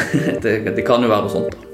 det, 0.44 0.60
det 0.68 0.86
kan 0.86 1.02
jo 1.02 1.10
være 1.10 1.26
noe 1.26 1.34
sånt. 1.34 1.68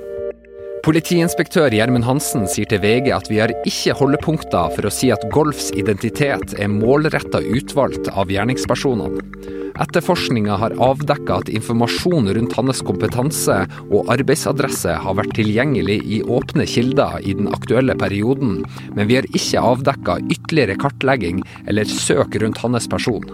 Politiinspektør 0.88 1.74
Gjermund 1.74 2.06
Hansen 2.06 2.46
sier 2.48 2.68
til 2.70 2.80
VG 2.80 3.10
at 3.12 3.26
vi 3.28 3.40
har 3.42 3.52
ikke 3.68 3.96
holdepunkter 3.98 4.70
for 4.72 4.88
å 4.88 4.92
si 4.94 5.10
at 5.12 5.26
Golfs 5.34 5.68
identitet 5.76 6.54
er 6.56 6.70
målretta 6.72 7.42
utvalgt 7.44 8.08
av 8.08 8.32
gjerningspersonene. 8.32 9.20
Etterforskninga 9.78 10.56
har 10.58 10.74
avdekka 10.82 11.40
at 11.42 11.50
informasjon 11.54 12.30
rundt 12.34 12.56
hans 12.58 12.80
kompetanse 12.86 13.60
og 13.86 14.10
arbeidsadresse 14.10 14.96
har 15.04 15.18
vært 15.18 15.36
tilgjengelig 15.38 16.00
i 16.02 16.22
åpne 16.26 16.66
kilder 16.66 17.20
i 17.22 17.36
den 17.38 17.50
aktuelle 17.54 17.94
perioden, 17.98 18.64
men 18.96 19.10
vi 19.10 19.20
har 19.20 19.28
ikke 19.30 19.62
avdekka 19.62 20.18
ytterligere 20.26 20.78
kartlegging 20.82 21.44
eller 21.70 21.86
søk 21.86 22.40
rundt 22.42 22.58
hans 22.64 22.90
person. 22.90 23.28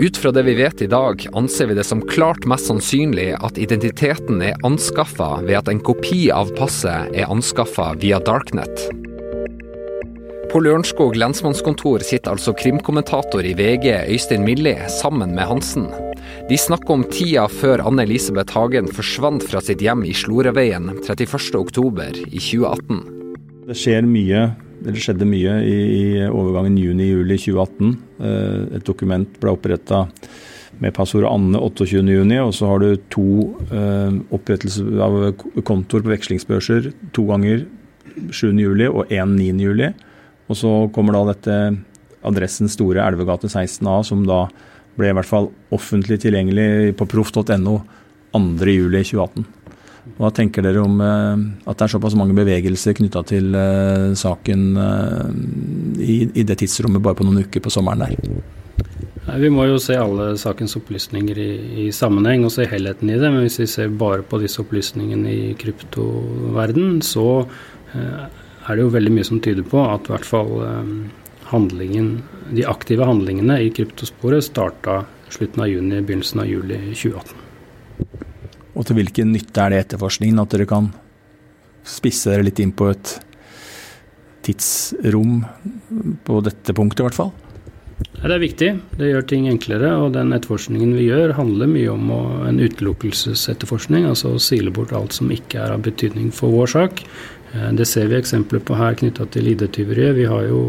Ut 0.00 0.16
fra 0.16 0.32
det 0.32 0.46
vi 0.46 0.54
vet 0.56 0.80
i 0.80 0.88
dag, 0.88 1.26
anser 1.36 1.68
vi 1.68 1.76
det 1.76 1.84
som 1.84 2.00
klart 2.08 2.46
mest 2.48 2.70
sannsynlig 2.70 3.34
at 3.36 3.60
identiteten 3.60 4.40
er 4.40 4.56
anskaffa 4.64 5.42
ved 5.44 5.58
at 5.58 5.68
en 5.68 5.82
kopi 5.84 6.30
av 6.32 6.54
passet 6.56 7.12
er 7.12 7.28
anskaffa 7.28 7.92
via 8.00 8.22
Darknet. 8.24 8.88
På 10.50 10.58
Lørenskog 10.58 11.14
lensmannskontor 11.14 12.02
sitter 12.02 12.32
altså 12.34 12.50
krimkommentator 12.58 13.46
i 13.46 13.52
VG 13.54 13.84
Øystein 14.10 14.42
Milli 14.42 14.72
sammen 14.90 15.36
med 15.36 15.46
Hansen. 15.46 15.84
De 16.48 16.58
snakker 16.58 16.96
om 16.96 17.04
tida 17.06 17.44
før 17.46 17.84
Anne 17.86 18.02
Elisabeth 18.02 18.56
Hagen 18.58 18.90
forsvant 18.90 19.46
fra 19.46 19.62
sitt 19.62 19.84
hjem 19.84 20.02
i 20.02 20.14
Sloreveien 20.16 20.90
31.10 21.06 22.24
i 22.26 22.42
2018. 22.42 22.98
Det 23.68 23.78
skjer 23.78 24.10
mye 24.10 24.42
eller 24.80 24.98
skjedde 24.98 25.30
mye 25.30 25.54
i, 25.62 25.78
i 26.00 26.04
overgangen 26.26 26.82
juni-juli 26.82 27.38
2018. 27.38 27.94
Eh, 28.18 28.60
et 28.80 28.90
dokument 28.90 29.38
ble 29.38 29.54
oppretta 29.54 30.02
med 30.82 30.98
passordet 30.98 31.30
Anne 31.30 31.62
28.6, 31.62 32.36
og 32.42 32.54
så 32.58 32.74
har 32.74 32.82
du 32.82 32.90
to 33.12 33.28
eh, 33.70 34.18
opprettelser 34.34 34.98
av 35.06 35.20
kontor 35.62 36.02
på 36.02 36.16
vekslingsbørser 36.16 36.90
to 37.14 37.30
ganger 37.30 37.68
7.7 38.34 38.88
og 38.90 39.12
én 39.14 39.38
9.7. 39.38 39.92
Og 40.50 40.58
så 40.58 40.72
kommer 40.94 41.14
da 41.16 41.22
dette 41.30 41.60
adressen 42.26 42.68
Store 42.68 43.04
Elvegate 43.06 43.48
16A, 43.48 44.00
som 44.04 44.26
da 44.28 44.44
ble 44.98 45.12
i 45.12 45.16
hvert 45.16 45.28
fall 45.28 45.48
offentlig 45.72 46.20
tilgjengelig 46.24 46.96
på 46.98 47.06
proff.no 47.08 47.78
2.7.2018. 48.34 49.46
Hva 50.16 50.30
tenker 50.34 50.64
dere 50.64 50.82
om 50.82 51.00
eh, 51.04 51.42
at 51.68 51.78
det 51.78 51.86
er 51.86 51.92
såpass 51.92 52.16
mange 52.18 52.34
bevegelser 52.36 52.96
knytta 52.98 53.22
til 53.28 53.54
eh, 53.56 54.10
saken 54.18 54.64
i, 56.00 56.16
i, 56.24 56.44
det 56.46 56.56
tidsrommet 56.60 57.02
bare 57.04 57.18
på 57.18 57.26
noen 57.26 57.44
uker 57.44 57.62
på 57.62 57.72
sommeren 57.72 58.04
der? 58.06 58.40
Vi 59.40 59.50
må 59.52 59.66
jo 59.68 59.76
se 59.78 59.94
alle 60.00 60.32
sakens 60.40 60.74
opplysninger 60.78 61.38
i, 61.38 61.50
i, 61.84 61.88
sammenheng 61.94 62.46
og 62.46 62.54
se 62.54 62.66
helheten 62.66 63.12
i 63.12 63.18
det. 63.20 63.28
Men 63.28 63.44
hvis 63.44 63.60
vi 63.62 63.68
ser 63.70 63.92
bare 64.00 64.24
på 64.26 64.40
disse 64.42 64.62
opplysningene 64.64 65.30
i 65.30 65.52
kryptoverden, 65.60 66.98
så 67.06 67.28
eh, 67.94 68.39
er 68.70 68.78
det 68.78 68.86
jo 68.86 68.94
veldig 68.94 69.12
mye 69.14 69.26
som 69.26 69.40
tyder 69.42 69.66
på 69.66 69.82
at 69.82 70.08
i 70.08 70.14
hvert 70.14 70.28
fall 70.28 70.52
eh, 70.64 70.92
handlingen, 71.50 72.10
de 72.54 72.66
aktive 72.68 73.06
handlingene 73.08 73.58
i 73.64 73.70
kryptosporet 73.74 74.46
starta 74.46 75.02
slutten 75.30 75.64
av 75.64 75.70
juni, 75.70 76.00
begynnelsen 76.02 76.42
av 76.42 76.50
juli 76.50 76.78
2018. 76.94 77.34
Og 78.74 78.86
til 78.86 78.98
hvilken 79.00 79.32
nytte 79.34 79.62
er 79.62 79.74
det 79.74 79.82
etterforskningen? 79.84 80.40
At 80.42 80.54
dere 80.54 80.68
kan 80.70 80.88
spisse 81.86 82.30
dere 82.30 82.46
litt 82.46 82.60
inn 82.62 82.72
på 82.76 82.88
et 82.92 83.16
tidsrom 84.46 85.42
på 86.24 86.40
dette 86.46 86.74
punktet, 86.76 87.02
i 87.02 87.08
hvert 87.08 87.18
fall? 87.18 87.32
Det 88.20 88.28
er 88.34 88.42
viktig. 88.42 88.70
Det 89.00 89.08
gjør 89.08 89.24
ting 89.28 89.46
enklere. 89.48 89.94
Og 90.04 90.12
den 90.14 90.34
etterforskningen 90.36 90.92
vi 90.96 91.08
gjør, 91.08 91.34
handler 91.38 91.70
mye 91.70 91.92
om 91.92 92.10
en 92.48 92.60
utelukkelsesetterforskning. 92.60 94.04
Altså 94.10 94.34
å 94.34 94.42
sile 94.42 94.72
bort 94.74 94.92
alt 94.96 95.16
som 95.16 95.32
ikke 95.32 95.62
er 95.62 95.74
av 95.76 95.84
betydning 95.86 96.28
for 96.34 96.52
vår 96.52 96.74
sak. 96.74 97.02
Eh, 97.54 97.72
det 97.76 97.88
ser 97.88 98.10
vi 98.10 98.20
eksempler 98.20 98.62
på 98.62 98.76
her 98.78 98.98
knytta 99.00 99.26
til 99.32 99.50
ID-tyveriet. 99.54 100.18
Vi 100.20 100.28
har 100.28 100.46
jo 100.50 100.62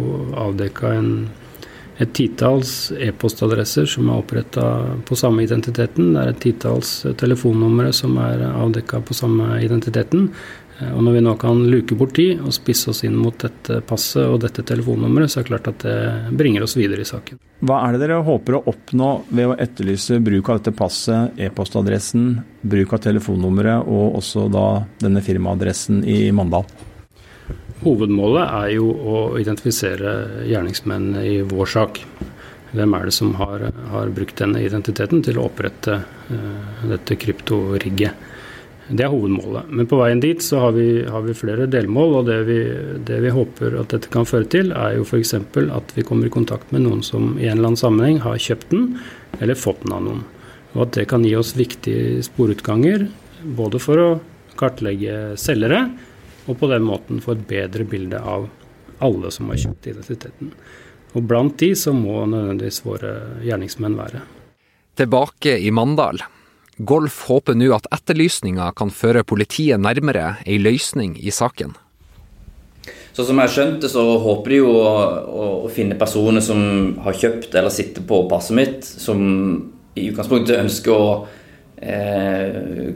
avdekka 0.47 0.95
et 2.01 2.13
titalls 2.17 2.91
e-postadresser 2.97 3.85
som 3.89 4.09
er 4.09 4.21
oppretta 4.23 4.65
på 5.05 5.17
samme 5.19 5.43
identiteten. 5.45 6.13
Det 6.15 6.23
er 6.23 6.31
et 6.31 6.41
titalls 6.47 6.93
telefonnumre 7.19 7.91
som 7.93 8.15
er 8.21 8.47
avdekka 8.49 9.03
på 9.05 9.17
samme 9.17 9.59
identiteten. 9.61 10.31
Eh, 10.81 10.91
og 10.95 11.03
når 11.05 11.17
vi 11.17 11.23
nå 11.25 11.35
kan 11.41 11.61
luke 11.69 11.95
bort 11.97 12.15
tid 12.17 12.41
og 12.41 12.53
spisse 12.55 12.91
oss 12.91 13.03
inn 13.07 13.17
mot 13.17 13.37
dette 13.41 13.81
passet 13.87 14.25
og 14.25 14.41
dette 14.43 14.65
telefonnummeret, 14.67 15.31
så 15.31 15.39
er 15.39 15.45
det 15.45 15.51
klart 15.51 15.71
at 15.71 15.85
det 15.85 16.37
bringer 16.37 16.65
oss 16.65 16.77
videre 16.79 17.05
i 17.05 17.09
saken. 17.09 17.39
Hva 17.61 17.83
er 17.85 17.95
det 17.95 18.03
dere 18.05 18.21
håper 18.25 18.57
å 18.57 18.63
oppnå 18.71 19.11
ved 19.29 19.51
å 19.51 19.57
etterlyse 19.61 20.17
bruk 20.23 20.49
av 20.49 20.61
dette 20.61 20.73
passet, 20.77 21.37
e-postadressen, 21.37 22.39
bruk 22.61 22.95
av 22.97 23.03
telefonnummeret 23.05 23.85
og 23.85 24.17
også 24.21 24.47
da 24.51 24.67
denne 25.03 25.21
firmaadressen 25.25 26.01
i 26.07 26.23
Mandal? 26.35 26.65
Hovedmålet 27.81 28.43
er 28.45 28.73
jo 28.75 28.91
å 28.93 29.21
identifisere 29.41 30.45
gjerningsmennene 30.45 31.23
i 31.25 31.39
vår 31.49 31.69
sak. 31.69 32.03
Hvem 32.71 32.93
er 32.95 33.07
det 33.07 33.13
som 33.15 33.33
har, 33.35 33.65
har 33.91 34.11
brukt 34.15 34.37
denne 34.37 34.61
identiteten 34.63 35.23
til 35.25 35.39
å 35.41 35.47
opprette 35.49 35.97
uh, 36.05 36.83
dette 36.87 37.17
kryptorigget? 37.19 38.29
Det 38.91 39.05
er 39.05 39.11
hovedmålet. 39.13 39.69
Men 39.71 39.87
på 39.87 39.97
veien 40.01 40.19
dit 40.19 40.43
så 40.43 40.59
har 40.65 40.73
vi, 40.75 41.03
har 41.07 41.23
vi 41.23 41.35
flere 41.37 41.67
delmål. 41.71 42.17
Og 42.19 42.27
det 42.27 42.37
vi, 42.49 42.59
det 43.07 43.21
vi, 43.23 43.31
håper 43.31 43.77
at 43.79 43.93
dette 43.93 44.11
kan 44.11 44.27
føre 44.27 44.49
til, 44.51 44.73
er 44.75 44.97
jo 44.97 45.05
f.eks. 45.07 45.35
at 45.37 45.95
vi 45.95 46.05
kommer 46.07 46.27
i 46.27 46.33
kontakt 46.33 46.73
med 46.75 46.83
noen 46.85 47.03
som 47.05 47.37
i 47.37 47.47
en 47.47 47.57
eller 47.57 47.71
annen 47.71 47.79
sammenheng 47.79 48.19
har 48.25 48.41
kjøpt 48.41 48.73
den, 48.73 48.89
eller 49.39 49.59
fått 49.59 49.85
den 49.85 49.95
av 49.95 50.03
noen. 50.07 50.25
Og 50.75 50.85
at 50.85 50.95
det 50.99 51.07
kan 51.11 51.23
gi 51.27 51.33
oss 51.39 51.53
viktige 51.55 52.19
sporutganger, 52.27 53.07
både 53.57 53.79
for 53.81 54.01
å 54.01 54.09
kartlegge 54.59 55.37
selgere, 55.39 55.85
og 56.49 56.57
på 56.59 56.67
den 56.71 56.83
måten 56.83 57.23
få 57.23 57.35
et 57.37 57.47
bedre 57.47 57.87
bilde 57.87 58.19
av 58.19 58.49
alle 59.01 59.31
som 59.33 59.49
har 59.51 59.59
kjøpt 59.61 59.91
identiteten. 59.93 60.51
Og 61.15 61.25
blant 61.27 61.57
de 61.59 61.73
så 61.75 61.93
må 61.95 62.23
nødvendigvis 62.29 62.83
våre 62.85 63.15
gjerningsmenn 63.45 63.97
være. 63.99 64.21
Tilbake 64.99 65.57
i 65.59 65.71
Mandal. 65.73 66.21
Golf 66.77 67.25
håper 67.27 67.57
nå 67.57 67.71
at 67.75 67.87
etterlysninga 67.93 68.71
kan 68.77 68.93
føre 68.95 69.25
politiet 69.27 69.81
nærmere 69.81 70.37
ei 70.45 70.57
løsning 70.61 71.17
i 71.19 71.33
saken. 71.33 71.75
Så 73.11 73.25
som 73.27 73.39
jeg 73.43 73.51
skjønte, 73.51 73.89
så 73.91 74.01
håper 74.23 74.53
de 74.53 74.61
jo 74.61 74.71
å, 74.71 74.91
å, 75.65 75.69
finne 75.71 75.99
personer 75.99 76.43
som 76.43 76.61
har 77.03 77.17
kjøpt 77.17 77.57
eller 77.59 77.73
sitter 77.73 78.05
på 78.07 78.23
passet 78.31 78.55
mitt, 78.55 78.87
som 78.87 79.19
i 79.99 80.07
utgangspunktet 80.07 80.61
ønsker 80.61 80.95
å 80.95 81.09
eh, 81.83 82.93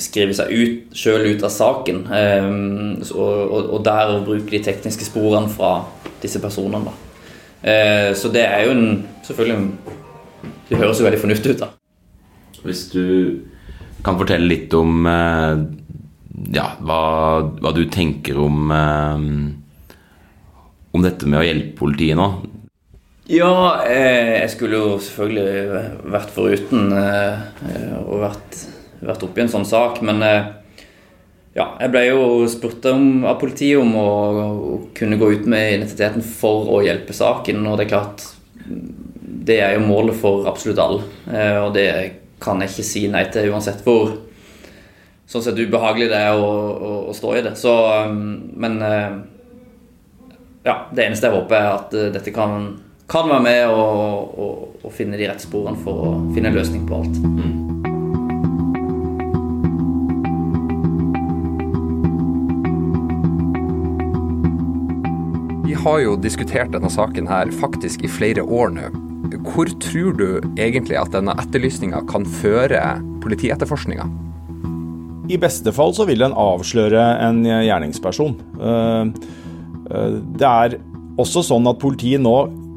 skrive 0.00 0.36
seg 0.38 0.54
ut, 0.54 0.94
sjøl 0.96 1.26
ut 1.32 1.44
av 1.46 1.52
saken. 1.52 2.04
Um, 2.06 3.00
og, 3.10 3.56
og, 3.74 3.78
der 3.86 4.14
bruke 4.26 4.54
de 4.54 4.62
tekniske 4.64 5.08
sporene 5.08 5.50
fra 5.50 5.80
disse 6.22 6.40
personene. 6.42 6.94
Uh, 7.60 8.14
så 8.16 8.30
det 8.32 8.46
er 8.46 8.68
jo 8.68 8.76
en 8.76 8.86
Selvfølgelig 9.20 9.66
Det 10.70 10.78
høres 10.80 10.98
jo 10.98 11.04
veldig 11.04 11.18
fornuftig 11.20 11.52
ut, 11.52 11.60
da. 11.60 11.66
Hvis 12.66 12.86
du 12.92 13.04
kan 14.04 14.18
fortelle 14.20 14.48
litt 14.48 14.72
om 14.76 15.04
uh, 15.08 15.60
ja, 16.52 16.66
hva, 16.80 17.02
hva, 17.60 17.72
du 17.76 17.84
tenker 17.92 18.38
om 18.40 18.72
uh, 18.72 19.20
om 20.90 21.04
dette 21.04 21.28
med 21.28 21.40
å 21.40 21.46
hjelpe 21.46 21.78
politiet 21.78 22.18
nå? 22.18 22.28
Ja, 23.30 23.52
jeg 23.86 24.48
skulle 24.50 24.78
jo 24.80 24.94
selvfølgelig 24.98 25.82
vært 26.10 26.32
foruten 26.34 26.88
og 26.90 28.16
vært 28.24 28.56
vært 29.06 29.24
oppe 29.24 29.40
i 29.40 29.44
en 29.44 29.52
sånn 29.52 29.68
sak. 29.68 30.00
Men 30.06 30.22
eh, 30.24 30.50
ja, 31.56 31.66
jeg 31.80 31.92
ble 31.92 32.04
jo 32.08 32.48
spurt 32.50 32.86
om, 32.92 33.24
av 33.28 33.40
politiet 33.42 33.80
om 33.80 33.94
å, 33.98 34.10
å, 34.44 34.76
kunne 34.96 35.18
gå 35.20 35.32
ut 35.36 35.48
med 35.50 35.76
identiteten 35.76 36.24
for 36.24 36.70
å 36.76 36.82
hjelpe 36.86 37.16
saken. 37.16 37.64
Og 37.66 37.78
det 37.78 37.88
er 37.88 37.92
klart, 37.94 38.26
det 39.50 39.60
er 39.64 39.76
jo 39.76 39.86
målet 39.88 40.18
for 40.20 40.48
absolutt 40.50 40.82
alle. 40.82 41.06
Eh, 41.30 41.58
og 41.62 41.74
det 41.76 41.86
kan 42.40 42.62
jeg 42.62 42.72
ikke 42.72 42.86
si 42.88 43.04
nei 43.12 43.24
til 43.32 43.50
uansett 43.52 43.82
hvor 43.84 44.14
sånn 45.30 45.44
sett 45.44 45.60
ubehagelig 45.60 46.08
det 46.10 46.20
er 46.26 46.34
å, 46.34 46.46
å, 46.46 46.94
å 47.10 47.14
stå 47.14 47.34
i 47.38 47.42
det. 47.46 47.54
Så, 47.58 47.72
men 48.10 48.80
eh, 48.82 49.18
ja, 50.66 50.76
det 50.90 51.06
eneste 51.06 51.30
jeg 51.30 51.36
håper, 51.36 51.56
er 51.60 51.76
at 51.76 51.98
dette 52.16 52.34
kan, 52.34 52.72
kan 53.10 53.30
være 53.30 53.44
med 53.46 53.74
og, 53.76 54.90
finne 54.90 55.20
de 55.20 55.28
rette 55.30 55.46
sporene 55.46 55.78
for 55.84 56.08
å 56.08 56.14
finne 56.34 56.50
en 56.50 56.58
løsning 56.58 56.82
på 56.88 56.98
alt. 56.98 57.20
Mm. 57.22 57.60
har 65.80 66.00
jo 66.04 66.16
diskutert 66.16 66.74
denne 66.74 66.90
saken 66.92 67.28
her 67.30 67.52
faktisk 67.56 68.04
i 68.04 68.10
flere 68.12 68.44
år 68.44 68.74
nå. 68.74 69.09
Hvor 69.46 69.70
tror 69.80 70.16
du 70.18 70.26
egentlig 70.60 70.98
at 71.00 71.14
denne 71.14 71.34
etterlysninga 71.40 72.02
kan 72.10 72.26
føre 72.40 72.82
politietterforskninga? 73.24 74.08
I 75.30 75.38
beste 75.40 75.72
fall 75.72 75.94
så 75.94 76.06
vil 76.08 76.24
den 76.24 76.34
avsløre 76.34 77.02
en 77.22 77.44
gjerningsperson. 77.46 78.34
Eh, 78.58 79.12
eh, 79.94 80.16
det 80.40 80.48
er 80.48 80.76
også 81.20 81.44
sånn 81.46 81.68
at 81.70 81.80
politiet 81.82 82.22
nå 82.24 82.34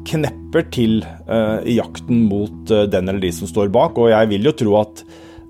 knepper 0.08 0.68
til 0.72 1.00
eh, 1.02 1.58
i 1.66 1.76
jakten 1.80 2.26
mot 2.30 2.70
den 2.70 3.10
eller 3.10 3.22
de 3.24 3.32
som 3.34 3.50
står 3.50 3.72
bak, 3.74 3.98
og 3.98 4.12
jeg 4.12 4.30
vil 4.30 4.48
jo 4.50 4.54
tro 4.64 4.78
at 4.80 5.04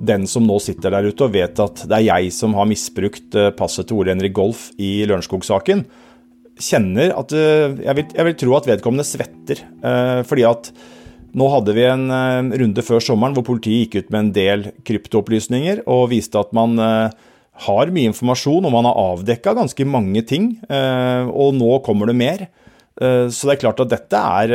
den 0.04 0.24
som 0.28 0.46
nå 0.48 0.56
sitter 0.62 0.96
der 0.96 1.06
ute 1.06 1.26
og 1.26 1.36
vet 1.36 1.60
at 1.62 1.84
det 1.86 2.00
er 2.00 2.08
jeg 2.08 2.32
som 2.34 2.56
har 2.58 2.66
misbrukt 2.68 3.36
passet 3.58 3.86
til 3.88 4.00
Ole 4.00 4.10
Henrik 4.10 4.34
Golf 4.36 4.66
i 4.82 5.04
Lørenskog-saken, 5.06 5.84
kjenner 6.58 7.14
at 7.14 7.32
jeg 7.34 7.94
vil, 7.98 8.10
jeg 8.10 8.26
vil, 8.26 8.36
tro 8.42 8.56
at 8.58 8.66
vedkommende 8.68 9.06
svetter. 9.06 9.62
Fordi 10.26 10.44
at 10.50 10.68
nå 11.34 11.50
hadde 11.52 11.74
vi 11.76 11.86
en 11.88 12.08
eh, 12.14 12.56
runde 12.62 12.84
før 12.86 13.02
sommeren 13.04 13.36
hvor 13.36 13.46
politiet 13.46 13.86
gikk 13.86 14.04
ut 14.04 14.12
med 14.14 14.20
en 14.20 14.34
del 14.36 14.66
kryptoopplysninger 14.86 15.84
og 15.90 16.10
viste 16.14 16.40
at 16.40 16.54
man 16.56 16.78
har 17.64 17.90
mye 17.94 18.10
informasjon 18.10 18.66
og 18.66 18.74
man 18.74 18.88
har 18.88 19.00
avdekka 19.14 19.54
ganske 19.54 19.86
mange 19.86 20.24
ting. 20.26 20.56
Og 20.66 21.54
nå 21.54 21.76
kommer 21.86 22.10
det 22.10 22.16
mer. 22.18 22.40
Så 22.98 23.46
det 23.46 23.52
er 23.52 23.60
klart 23.62 23.82
at 23.84 23.92
dette 23.92 24.18
er 24.18 24.54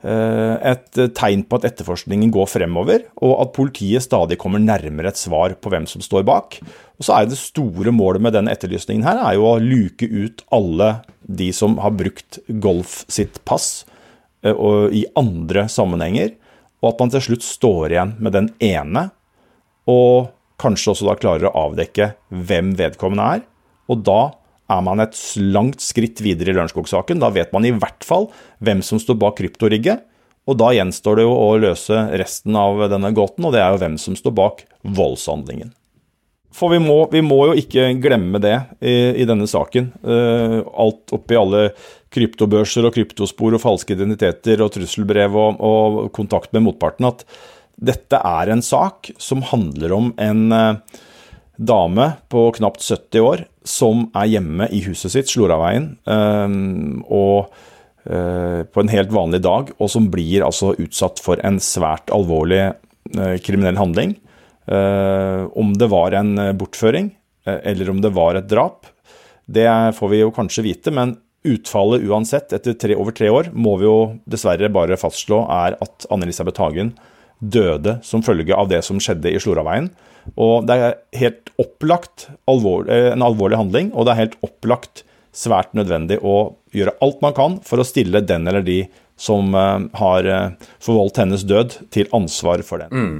et 0.00 1.00
tegn 1.18 1.42
på 1.44 1.58
at 1.60 1.66
etterforskningen 1.68 2.32
går 2.32 2.48
fremover, 2.48 3.04
og 3.20 3.34
at 3.44 3.52
politiet 3.52 4.06
stadig 4.06 4.40
kommer 4.40 4.64
nærmere 4.64 5.12
et 5.12 5.20
svar 5.20 5.52
på 5.60 5.74
hvem 5.74 5.84
som 5.92 6.00
står 6.00 6.24
bak. 6.24 6.56
Og 6.96 7.04
så 7.04 7.18
er 7.18 7.28
Det 7.28 7.36
store 7.36 7.92
målet 7.92 8.24
med 8.24 8.32
denne 8.32 8.56
etterlysningen 8.56 9.04
her 9.04 9.20
er 9.20 9.36
jo 9.36 9.44
å 9.48 9.60
luke 9.60 10.08
ut 10.08 10.40
alle 10.56 11.02
de 11.28 11.52
som 11.52 11.76
har 11.84 11.92
brukt 11.92 12.40
Golf 12.64 13.04
sitt 13.12 13.44
pass 13.44 13.84
eh, 14.46 14.66
i 14.96 15.04
andre 15.18 15.66
sammenhenger, 15.70 16.34
og 16.80 16.92
at 16.92 17.02
man 17.02 17.12
til 17.12 17.24
slutt 17.28 17.46
står 17.46 17.94
igjen 17.94 18.14
med 18.22 18.36
den 18.36 18.50
ene, 18.64 19.08
og 19.90 20.30
kanskje 20.60 20.94
også 20.94 21.08
da 21.08 21.16
klarer 21.20 21.48
å 21.48 21.66
avdekke 21.68 22.12
hvem 22.28 22.74
vedkommende 22.78 23.26
er. 23.38 23.42
Og 23.90 24.04
da 24.06 24.20
er 24.70 24.84
man 24.86 25.02
et 25.02 25.18
langt 25.40 25.82
skritt 25.82 26.22
videre 26.22 26.52
i 26.52 26.56
Lørenskog-saken. 26.56 27.20
Da 27.22 27.32
vet 27.34 27.52
man 27.54 27.66
i 27.66 27.72
hvert 27.74 28.06
fall 28.06 28.28
hvem 28.62 28.84
som 28.86 29.00
står 29.02 29.18
bak 29.20 29.38
kryptorigget. 29.40 30.04
Og 30.48 30.56
da 30.60 30.70
gjenstår 30.74 31.20
det 31.20 31.26
jo 31.26 31.34
å 31.36 31.50
løse 31.60 32.06
resten 32.18 32.56
av 32.58 32.80
denne 32.90 33.12
gåten, 33.16 33.44
og 33.46 33.54
det 33.54 33.60
er 33.62 33.74
jo 33.74 33.82
hvem 33.82 33.98
som 34.00 34.16
står 34.18 34.34
bak 34.36 34.64
voldshandlingen. 34.82 35.74
For 36.54 36.72
vi 36.72 36.80
må, 36.82 37.04
vi 37.12 37.20
må, 37.22 37.38
jo 37.50 37.58
ikke 37.60 37.92
glemme 38.02 38.40
det 38.42 38.56
i, 38.82 39.22
i 39.22 39.26
denne 39.28 39.46
saken. 39.46 39.92
Uh, 40.02 40.58
alt 40.82 41.14
oppi 41.14 41.38
alle 41.38 41.68
kryptobørser 42.14 42.86
og 42.86 42.94
kryptospor 42.96 43.56
og 43.56 43.62
falske 43.62 43.94
identiteter 43.94 44.62
og 44.64 44.72
trusselbrev 44.74 45.36
og, 45.38 45.60
og, 45.60 46.00
kontakt 46.16 46.52
med 46.56 46.66
motparten, 46.66 47.08
at 47.10 47.24
dette 47.80 48.18
er 48.18 48.52
en 48.52 48.62
sak 48.64 49.12
som 49.20 49.44
handler 49.46 49.94
om 49.96 50.10
en 50.20 50.42
eh, 50.52 51.00
dame 51.60 52.12
på 52.32 52.48
knapt 52.58 52.82
70 52.82 53.24
år 53.24 53.44
som 53.68 54.08
er 54.16 54.30
hjemme 54.34 54.68
i 54.72 54.82
huset 54.86 55.12
sitt, 55.12 55.28
Sloraveien, 55.28 55.92
og 57.04 57.50
på 58.00 58.80
en 58.80 58.90
helt 58.90 59.10
vanlig 59.12 59.42
dag, 59.44 59.68
og 59.76 59.90
som 59.92 60.06
blir 60.10 60.46
altså 60.46 60.72
utsatt 60.80 61.20
for 61.20 61.42
en 61.44 61.58
svært 61.60 62.08
alvorlig 62.16 62.62
kriminell 63.44 63.76
handling. 63.76 64.14
Om 64.64 65.74
det 65.76 65.90
var 65.92 66.16
en 66.16 66.32
bortføring, 66.56 67.12
eller 67.44 67.92
om 67.92 68.00
det 68.00 68.14
var 68.16 68.40
et 68.40 68.48
drap, 68.48 68.88
det 69.44 69.68
får 69.98 70.12
vi 70.12 70.22
jo 70.22 70.32
kanskje 70.34 70.64
vite, 70.64 70.94
men 70.96 71.12
utfallet 71.46 72.04
uansett, 72.04 72.52
etter 72.52 72.76
tre, 72.76 72.96
over 72.98 73.14
tre 73.16 73.30
år, 73.32 73.50
må 73.52 73.76
vi 73.80 73.88
jo 73.88 73.96
dessverre 74.28 74.68
bare 74.72 74.98
fastslå 75.00 75.42
er 75.48 75.78
at 75.80 76.06
Anne-Elisabeth 76.12 76.60
Hagen 76.60 76.94
døde 77.40 77.98
som 78.04 78.24
følge 78.24 78.56
av 78.56 78.68
det 78.68 78.82
som 78.84 79.00
skjedde 79.00 79.32
i 79.32 79.40
Sloraveien. 79.40 79.88
Og 80.36 80.66
det 80.68 80.76
er 80.76 80.98
helt 81.16 81.52
opplagt 81.60 82.28
alvor, 82.50 82.88
eh, 82.90 83.12
en 83.14 83.24
alvorlig 83.24 83.56
handling, 83.56 83.92
og 83.94 84.04
det 84.04 84.12
er 84.12 84.22
helt 84.26 84.40
opplagt 84.44 85.04
svært 85.32 85.72
nødvendig 85.78 86.18
å 86.20 86.56
gjøre 86.74 86.96
alt 87.00 87.22
man 87.22 87.34
kan 87.36 87.58
for 87.64 87.80
å 87.80 87.86
stille 87.86 88.20
den 88.20 88.46
eller 88.50 88.62
de 88.66 88.82
som 89.20 89.54
eh, 89.54 89.88
har 90.00 90.28
eh, 90.28 90.68
forvoldt 90.82 91.22
hennes 91.22 91.44
død, 91.44 91.78
til 91.90 92.10
ansvar 92.16 92.62
for 92.66 92.84
den. 92.84 92.92
Mm. 92.92 93.18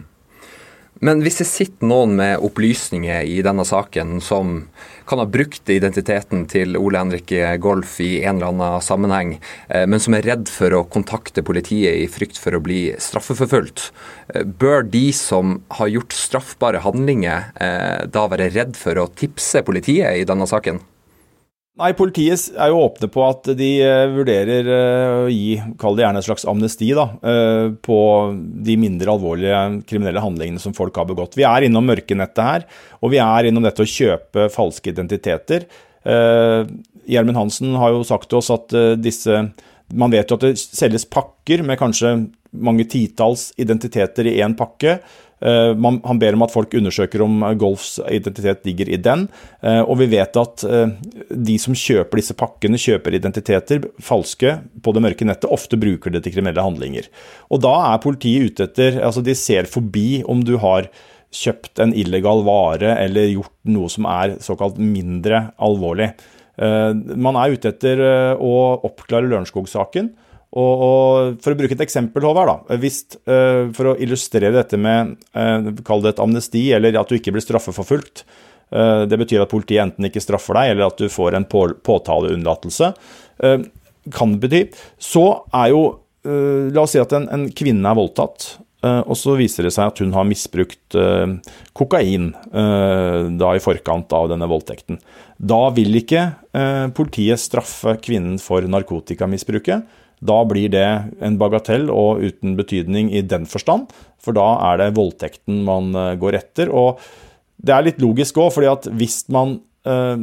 Men 1.01 1.23
hvis 1.25 1.39
det 1.41 1.47
sitter 1.49 1.89
noen 1.89 2.13
med 2.19 2.43
opplysninger 2.45 3.25
i 3.25 3.39
denne 3.45 3.65
saken 3.65 4.19
som 4.21 4.67
kan 5.09 5.23
ha 5.23 5.25
brukt 5.25 5.71
identiteten 5.73 6.45
til 6.51 6.77
Ole 6.77 7.01
Henrik 7.01 7.33
Golf 7.65 7.97
i 8.05 8.21
en 8.21 8.37
eller 8.37 8.53
annen 8.53 8.85
sammenheng, 8.85 9.33
eh, 9.73 9.87
men 9.89 10.03
som 10.03 10.15
er 10.15 10.29
redd 10.29 10.53
for 10.53 10.77
å 10.77 10.85
kontakte 10.93 11.43
politiet 11.47 12.03
i 12.03 12.07
frykt 12.13 12.39
for 12.39 12.55
å 12.55 12.63
bli 12.63 12.93
straffeforfulgt, 13.01 13.89
eh, 14.35 14.45
bør 14.45 14.85
de 14.91 15.07
som 15.17 15.63
har 15.81 15.89
gjort 15.89 16.13
straffbare 16.13 16.85
handlinger, 16.85 17.51
eh, 17.57 18.07
da 18.07 18.29
være 18.29 18.53
redd 18.53 18.77
for 18.77 18.95
å 19.01 19.09
tipse 19.09 19.65
politiet 19.65 20.21
i 20.21 20.29
denne 20.29 20.47
saken? 20.47 20.85
Nei, 21.79 21.93
Politiet 21.97 22.49
er 22.59 22.73
jo 22.73 22.81
åpne 22.83 23.09
på 23.13 23.23
at 23.25 23.47
de 23.57 23.69
eh, 23.85 24.09
vurderer 24.11 24.67
eh, 24.69 25.13
å 25.23 25.29
gi, 25.31 25.55
kall 25.81 25.95
det 25.97 26.03
gjerne 26.03 26.21
et 26.21 26.27
slags 26.27 26.45
amnesti, 26.51 26.91
da, 26.97 27.07
eh, 27.23 27.69
på 27.87 27.99
de 28.67 28.77
mindre 28.81 29.15
alvorlige 29.15 29.61
kriminelle 29.89 30.25
handlingene 30.25 30.61
som 30.61 30.75
folk 30.77 30.99
har 30.99 31.07
begått. 31.09 31.39
Vi 31.39 31.47
er 31.47 31.69
innom 31.69 31.87
mørkenettet 31.89 32.43
her, 32.43 32.67
og 33.01 33.15
vi 33.15 33.23
er 33.23 33.49
innom 33.49 33.65
dette 33.65 33.87
å 33.87 33.89
kjøpe 33.89 34.51
falske 34.53 34.93
identiteter. 34.93 35.69
Gjermund 36.01 37.37
Hansen 37.37 37.75
har 37.77 37.93
jo 37.93 38.05
sagt 38.09 38.31
til 38.31 38.39
oss 38.39 38.49
at 38.55 38.73
disse 38.97 39.35
Man 39.93 40.13
vet 40.15 40.31
jo 40.31 40.39
at 40.39 40.45
det 40.47 40.55
selges 40.57 41.05
pakker 41.05 41.61
med 41.67 41.77
kanskje 41.77 42.15
mange 42.57 42.87
titalls 42.89 43.51
identiteter 43.61 44.31
i 44.31 44.39
én 44.41 44.55
pakke. 44.57 44.95
Eh, 45.41 45.75
man, 45.77 46.01
han 46.05 46.19
ber 46.21 46.37
om 46.37 46.45
at 46.45 46.53
folk 46.53 46.75
undersøker 46.77 47.23
om 47.25 47.41
Golfs 47.61 47.97
identitet 48.11 48.67
ligger 48.69 48.91
i 48.93 49.01
den. 49.01 49.27
Eh, 49.65 49.81
og 49.81 50.01
vi 50.03 50.11
vet 50.13 50.37
at 50.41 50.65
eh, 50.69 50.95
de 51.31 51.57
som 51.63 51.77
kjøper 51.77 52.21
disse 52.21 52.37
pakkene, 52.39 52.81
kjøper 52.81 53.17
identiteter 53.17 53.87
falske 54.05 54.59
på 54.85 54.95
det 54.97 55.05
mørke 55.05 55.29
nettet, 55.29 55.51
ofte 55.51 55.81
bruker 55.81 56.13
det 56.15 56.25
til 56.27 56.37
kriminelle 56.37 56.65
handlinger. 56.65 57.09
Og 57.51 57.63
da 57.65 57.75
er 57.93 58.03
politiet 58.05 58.51
ute 58.51 58.69
etter 58.69 58.99
Altså, 59.01 59.23
de 59.25 59.35
ser 59.39 59.69
forbi 59.71 60.21
om 60.29 60.43
du 60.45 60.57
har 60.61 60.91
kjøpt 61.35 61.81
en 61.83 61.93
illegal 61.97 62.43
vare 62.47 62.97
eller 63.01 63.31
gjort 63.31 63.55
noe 63.71 63.91
som 63.93 64.07
er 64.11 64.35
såkalt 64.43 64.81
mindre 64.83 65.51
alvorlig. 65.63 66.11
Man 66.59 67.39
er 67.39 67.55
ute 67.55 67.71
etter 67.71 68.03
å 68.35 68.55
oppklare 68.85 69.31
Lørenskog-saken. 69.31 70.11
Og, 70.51 70.83
og, 70.83 71.41
For 71.43 71.55
å 71.55 71.59
bruke 71.59 71.77
et 71.77 71.85
eksempel, 71.85 72.25
Håvard, 72.27 72.51
da, 72.51 72.79
hvis, 72.83 73.05
uh, 73.31 73.71
for 73.77 73.93
å 73.93 73.97
illustrere 74.03 74.51
dette 74.55 74.79
med 74.81 75.15
uh, 75.37 75.71
Kall 75.87 76.03
det 76.03 76.17
et 76.17 76.23
amnesti, 76.23 76.65
eller 76.75 76.99
at 76.99 77.11
du 77.11 77.19
ikke 77.19 77.35
blir 77.37 77.45
straffeforfulgt. 77.45 78.25
Uh, 78.75 79.07
det 79.11 79.19
betyr 79.21 79.45
at 79.45 79.53
politiet 79.53 79.85
enten 79.85 80.09
ikke 80.09 80.23
straffer 80.23 80.59
deg, 80.59 80.73
eller 80.73 80.91
at 80.91 80.99
du 80.99 81.07
får 81.11 81.39
en 81.39 81.47
på, 81.47 81.69
påtaleunnlatelse. 81.87 82.95
kan 84.11 84.35
bety. 84.43 84.67
Så 84.99 85.27
er 85.55 85.75
jo 85.75 85.85
La 86.21 86.83
oss 86.83 86.93
si 86.93 86.99
at 87.01 87.15
en, 87.17 87.25
en 87.33 87.47
kvinne 87.57 87.89
er 87.89 87.97
voldtatt. 87.97 88.45
Og 88.85 89.15
så 89.17 89.39
viser 89.39 89.65
det 89.65 89.71
seg 89.73 89.89
at 89.89 90.03
hun 90.03 90.11
har 90.13 90.27
misbrukt 90.29 90.93
kokain 91.73 92.27
da 93.41 93.53
i 93.57 93.63
forkant 93.65 94.13
av 94.13 94.29
denne 94.29 94.49
voldtekten. 94.53 94.99
Da 95.41 95.63
vil 95.73 95.97
ikke 95.97 96.27
politiet 96.93 97.41
straffe 97.41 97.97
kvinnen 98.05 98.37
for 98.37 98.69
narkotikamisbruket. 98.69 99.89
Da 100.21 100.43
blir 100.45 100.69
det 100.73 100.87
en 101.25 101.39
bagatell 101.41 101.89
og 101.93 102.21
uten 102.21 102.57
betydning 102.59 103.09
i 103.17 103.23
den 103.25 103.47
forstand, 103.49 103.89
for 104.21 104.37
da 104.37 104.53
er 104.69 104.83
det 104.83 104.97
voldtekten 104.99 105.63
man 105.65 105.95
eh, 105.97 106.17
går 106.21 106.37
etter. 106.43 106.73
Og 106.73 107.01
det 107.61 107.75
er 107.75 107.87
litt 107.87 108.01
logisk 108.03 108.41
òg, 108.41 108.53
fordi 108.53 108.69
at 108.71 108.89
hvis 109.01 109.23
man 109.33 109.59
øh, 109.89 110.19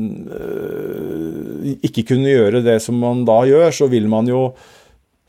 ikke 1.90 2.06
kunne 2.14 2.30
gjøre 2.34 2.62
det 2.66 2.80
som 2.86 2.98
man 3.02 3.26
da 3.28 3.42
gjør, 3.50 3.72
så 3.74 3.90
vil 3.90 4.10
man 4.10 4.30
jo 4.30 4.52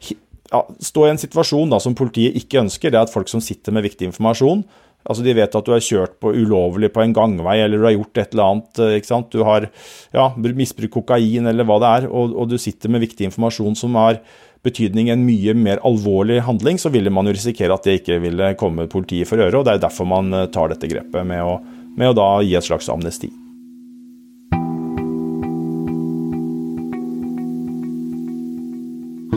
ja, 0.05 0.61
stå 0.85 1.07
i 1.07 1.13
en 1.15 1.21
situasjon 1.21 1.73
da, 1.73 1.81
som 1.81 1.97
politiet 1.97 2.37
ikke 2.41 2.61
ønsker. 2.63 2.93
Det 2.93 3.01
er 3.01 3.09
at 3.09 3.15
folk 3.15 3.29
som 3.33 3.45
sitter 3.45 3.73
med 3.77 3.85
viktig 3.89 4.09
informasjon, 4.09 4.65
Altså 5.09 5.25
De 5.25 5.33
vet 5.37 5.55
at 5.57 5.65
du 5.65 5.73
har 5.73 5.85
kjørt 5.85 6.19
på 6.21 6.35
ulovlig 6.37 6.91
på 6.93 7.01
en 7.01 7.15
gangvei, 7.17 7.61
eller 7.63 7.81
du 7.81 7.87
har 7.87 7.95
gjort 7.95 8.21
et 8.21 8.35
eller 8.35 8.51
annet. 8.53 8.81
ikke 8.99 9.09
sant? 9.09 9.31
Du 9.33 9.45
har 9.47 9.69
ja, 10.13 10.27
misbrukt 10.37 10.93
kokain, 10.99 11.49
eller 11.49 11.65
hva 11.69 11.79
det 11.81 11.93
er, 12.01 12.09
og, 12.11 12.35
og, 12.35 12.51
du 12.51 12.59
sitter 12.61 12.93
med 12.93 13.05
viktig 13.07 13.31
informasjon 13.31 13.79
som 13.79 13.97
har 14.01 14.21
betydning 14.67 15.11
en 15.13 15.25
mye 15.27 15.55
mer 15.55 15.83
alvorlig 15.87 16.41
handling, 16.47 16.79
så 16.79 16.93
ville 16.93 17.11
man 17.11 17.29
jo 17.29 17.35
risikere 17.37 17.75
at 17.75 17.87
det 17.87 18.01
ikke 18.01 18.21
ville 18.23 18.55
komme 18.61 18.89
politiet 18.91 19.29
for 19.31 19.41
øre. 19.41 19.57
og 19.59 19.67
Det 19.67 19.77
er 19.77 19.85
derfor 19.89 20.09
man 20.09 20.33
eh, 20.35 20.49
tar 20.55 20.73
dette 20.73 20.91
grepet 20.91 21.27
med 21.27 21.45
å, 21.45 21.59
med 21.99 22.13
å 22.13 22.17
da 22.17 22.31
gi 22.43 22.57
et 22.59 22.67
slags 22.67 22.91
amnesti. 22.93 23.31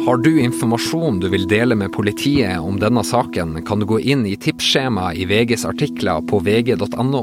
Har 0.02 0.18
du 0.18 0.42
informasjon 0.42 1.20
du 1.22 1.28
vil 1.30 1.46
dele 1.48 1.76
med 1.78 1.94
politiet 1.94 2.58
om 2.60 2.80
denne 2.82 3.04
saken, 3.06 3.60
kan 3.64 3.80
du 3.80 3.86
gå 3.86 4.00
inn 4.02 4.26
i 4.26 4.34
tipsskjemaet 4.36 5.22
i 5.22 5.28
VGs 5.30 5.66
artikler 5.70 6.26
på 6.26 6.42
vg.no. 6.42 7.22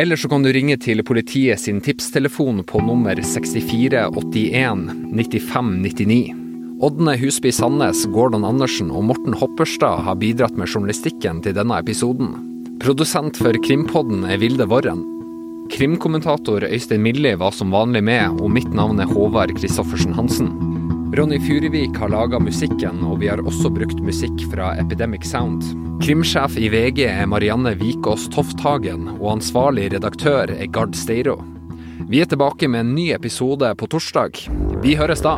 Eller 0.00 0.16
så 0.16 0.30
kan 0.32 0.42
du 0.42 0.48
ringe 0.52 0.78
til 0.80 1.04
politiet 1.04 1.60
sin 1.60 1.82
tipstelefon 1.84 2.64
på 2.64 2.80
nummer 2.80 3.20
6481 3.20 4.86
9599. 5.12 6.39
Ådne 6.80 7.16
Husby 7.16 7.52
Sandnes, 7.52 8.06
Gordon 8.06 8.44
Andersen 8.44 8.88
og 8.88 9.04
Morten 9.04 9.34
Hopperstad 9.36 10.00
har 10.06 10.16
bidratt 10.16 10.54
med 10.56 10.70
journalistikken 10.72 11.42
til 11.44 11.52
denne 11.52 11.76
episoden. 11.76 12.30
Produsent 12.80 13.36
for 13.36 13.52
Krimpodden 13.66 14.22
er 14.24 14.40
Vilde 14.40 14.64
Worren. 14.64 15.02
Krimkommentator 15.74 16.64
Øystein 16.64 17.04
Milli 17.04 17.34
var 17.36 17.52
som 17.52 17.74
vanlig 17.76 18.00
med, 18.08 18.40
og 18.40 18.48
mitt 18.56 18.72
navn 18.72 18.96
er 19.04 19.12
Håvard 19.12 19.52
Christoffersen 19.58 20.16
Hansen. 20.16 20.48
Ronny 21.12 21.36
Furuvik 21.44 22.00
har 22.00 22.14
laga 22.14 22.40
musikken, 22.40 23.04
og 23.04 23.20
vi 23.20 23.28
har 23.28 23.44
også 23.44 23.68
brukt 23.76 24.00
musikk 24.00 24.40
fra 24.48 24.72
Epidemic 24.80 25.28
Sound. 25.28 25.66
Krimsjef 26.00 26.56
i 26.56 26.72
VG 26.72 27.04
er 27.10 27.28
Marianne 27.28 27.74
Vikås 27.76 28.30
Tofthagen, 28.32 29.04
og 29.18 29.34
ansvarlig 29.36 29.90
redaktør 29.92 30.48
er 30.56 30.72
Gard 30.72 30.96
Steiro. 30.96 31.42
Vi 32.08 32.24
er 32.24 32.32
tilbake 32.32 32.72
med 32.72 32.86
en 32.86 32.94
ny 32.96 33.10
episode 33.12 33.68
på 33.76 33.90
torsdag. 33.92 34.46
Vi 34.80 34.96
høres 34.96 35.20
da. 35.20 35.36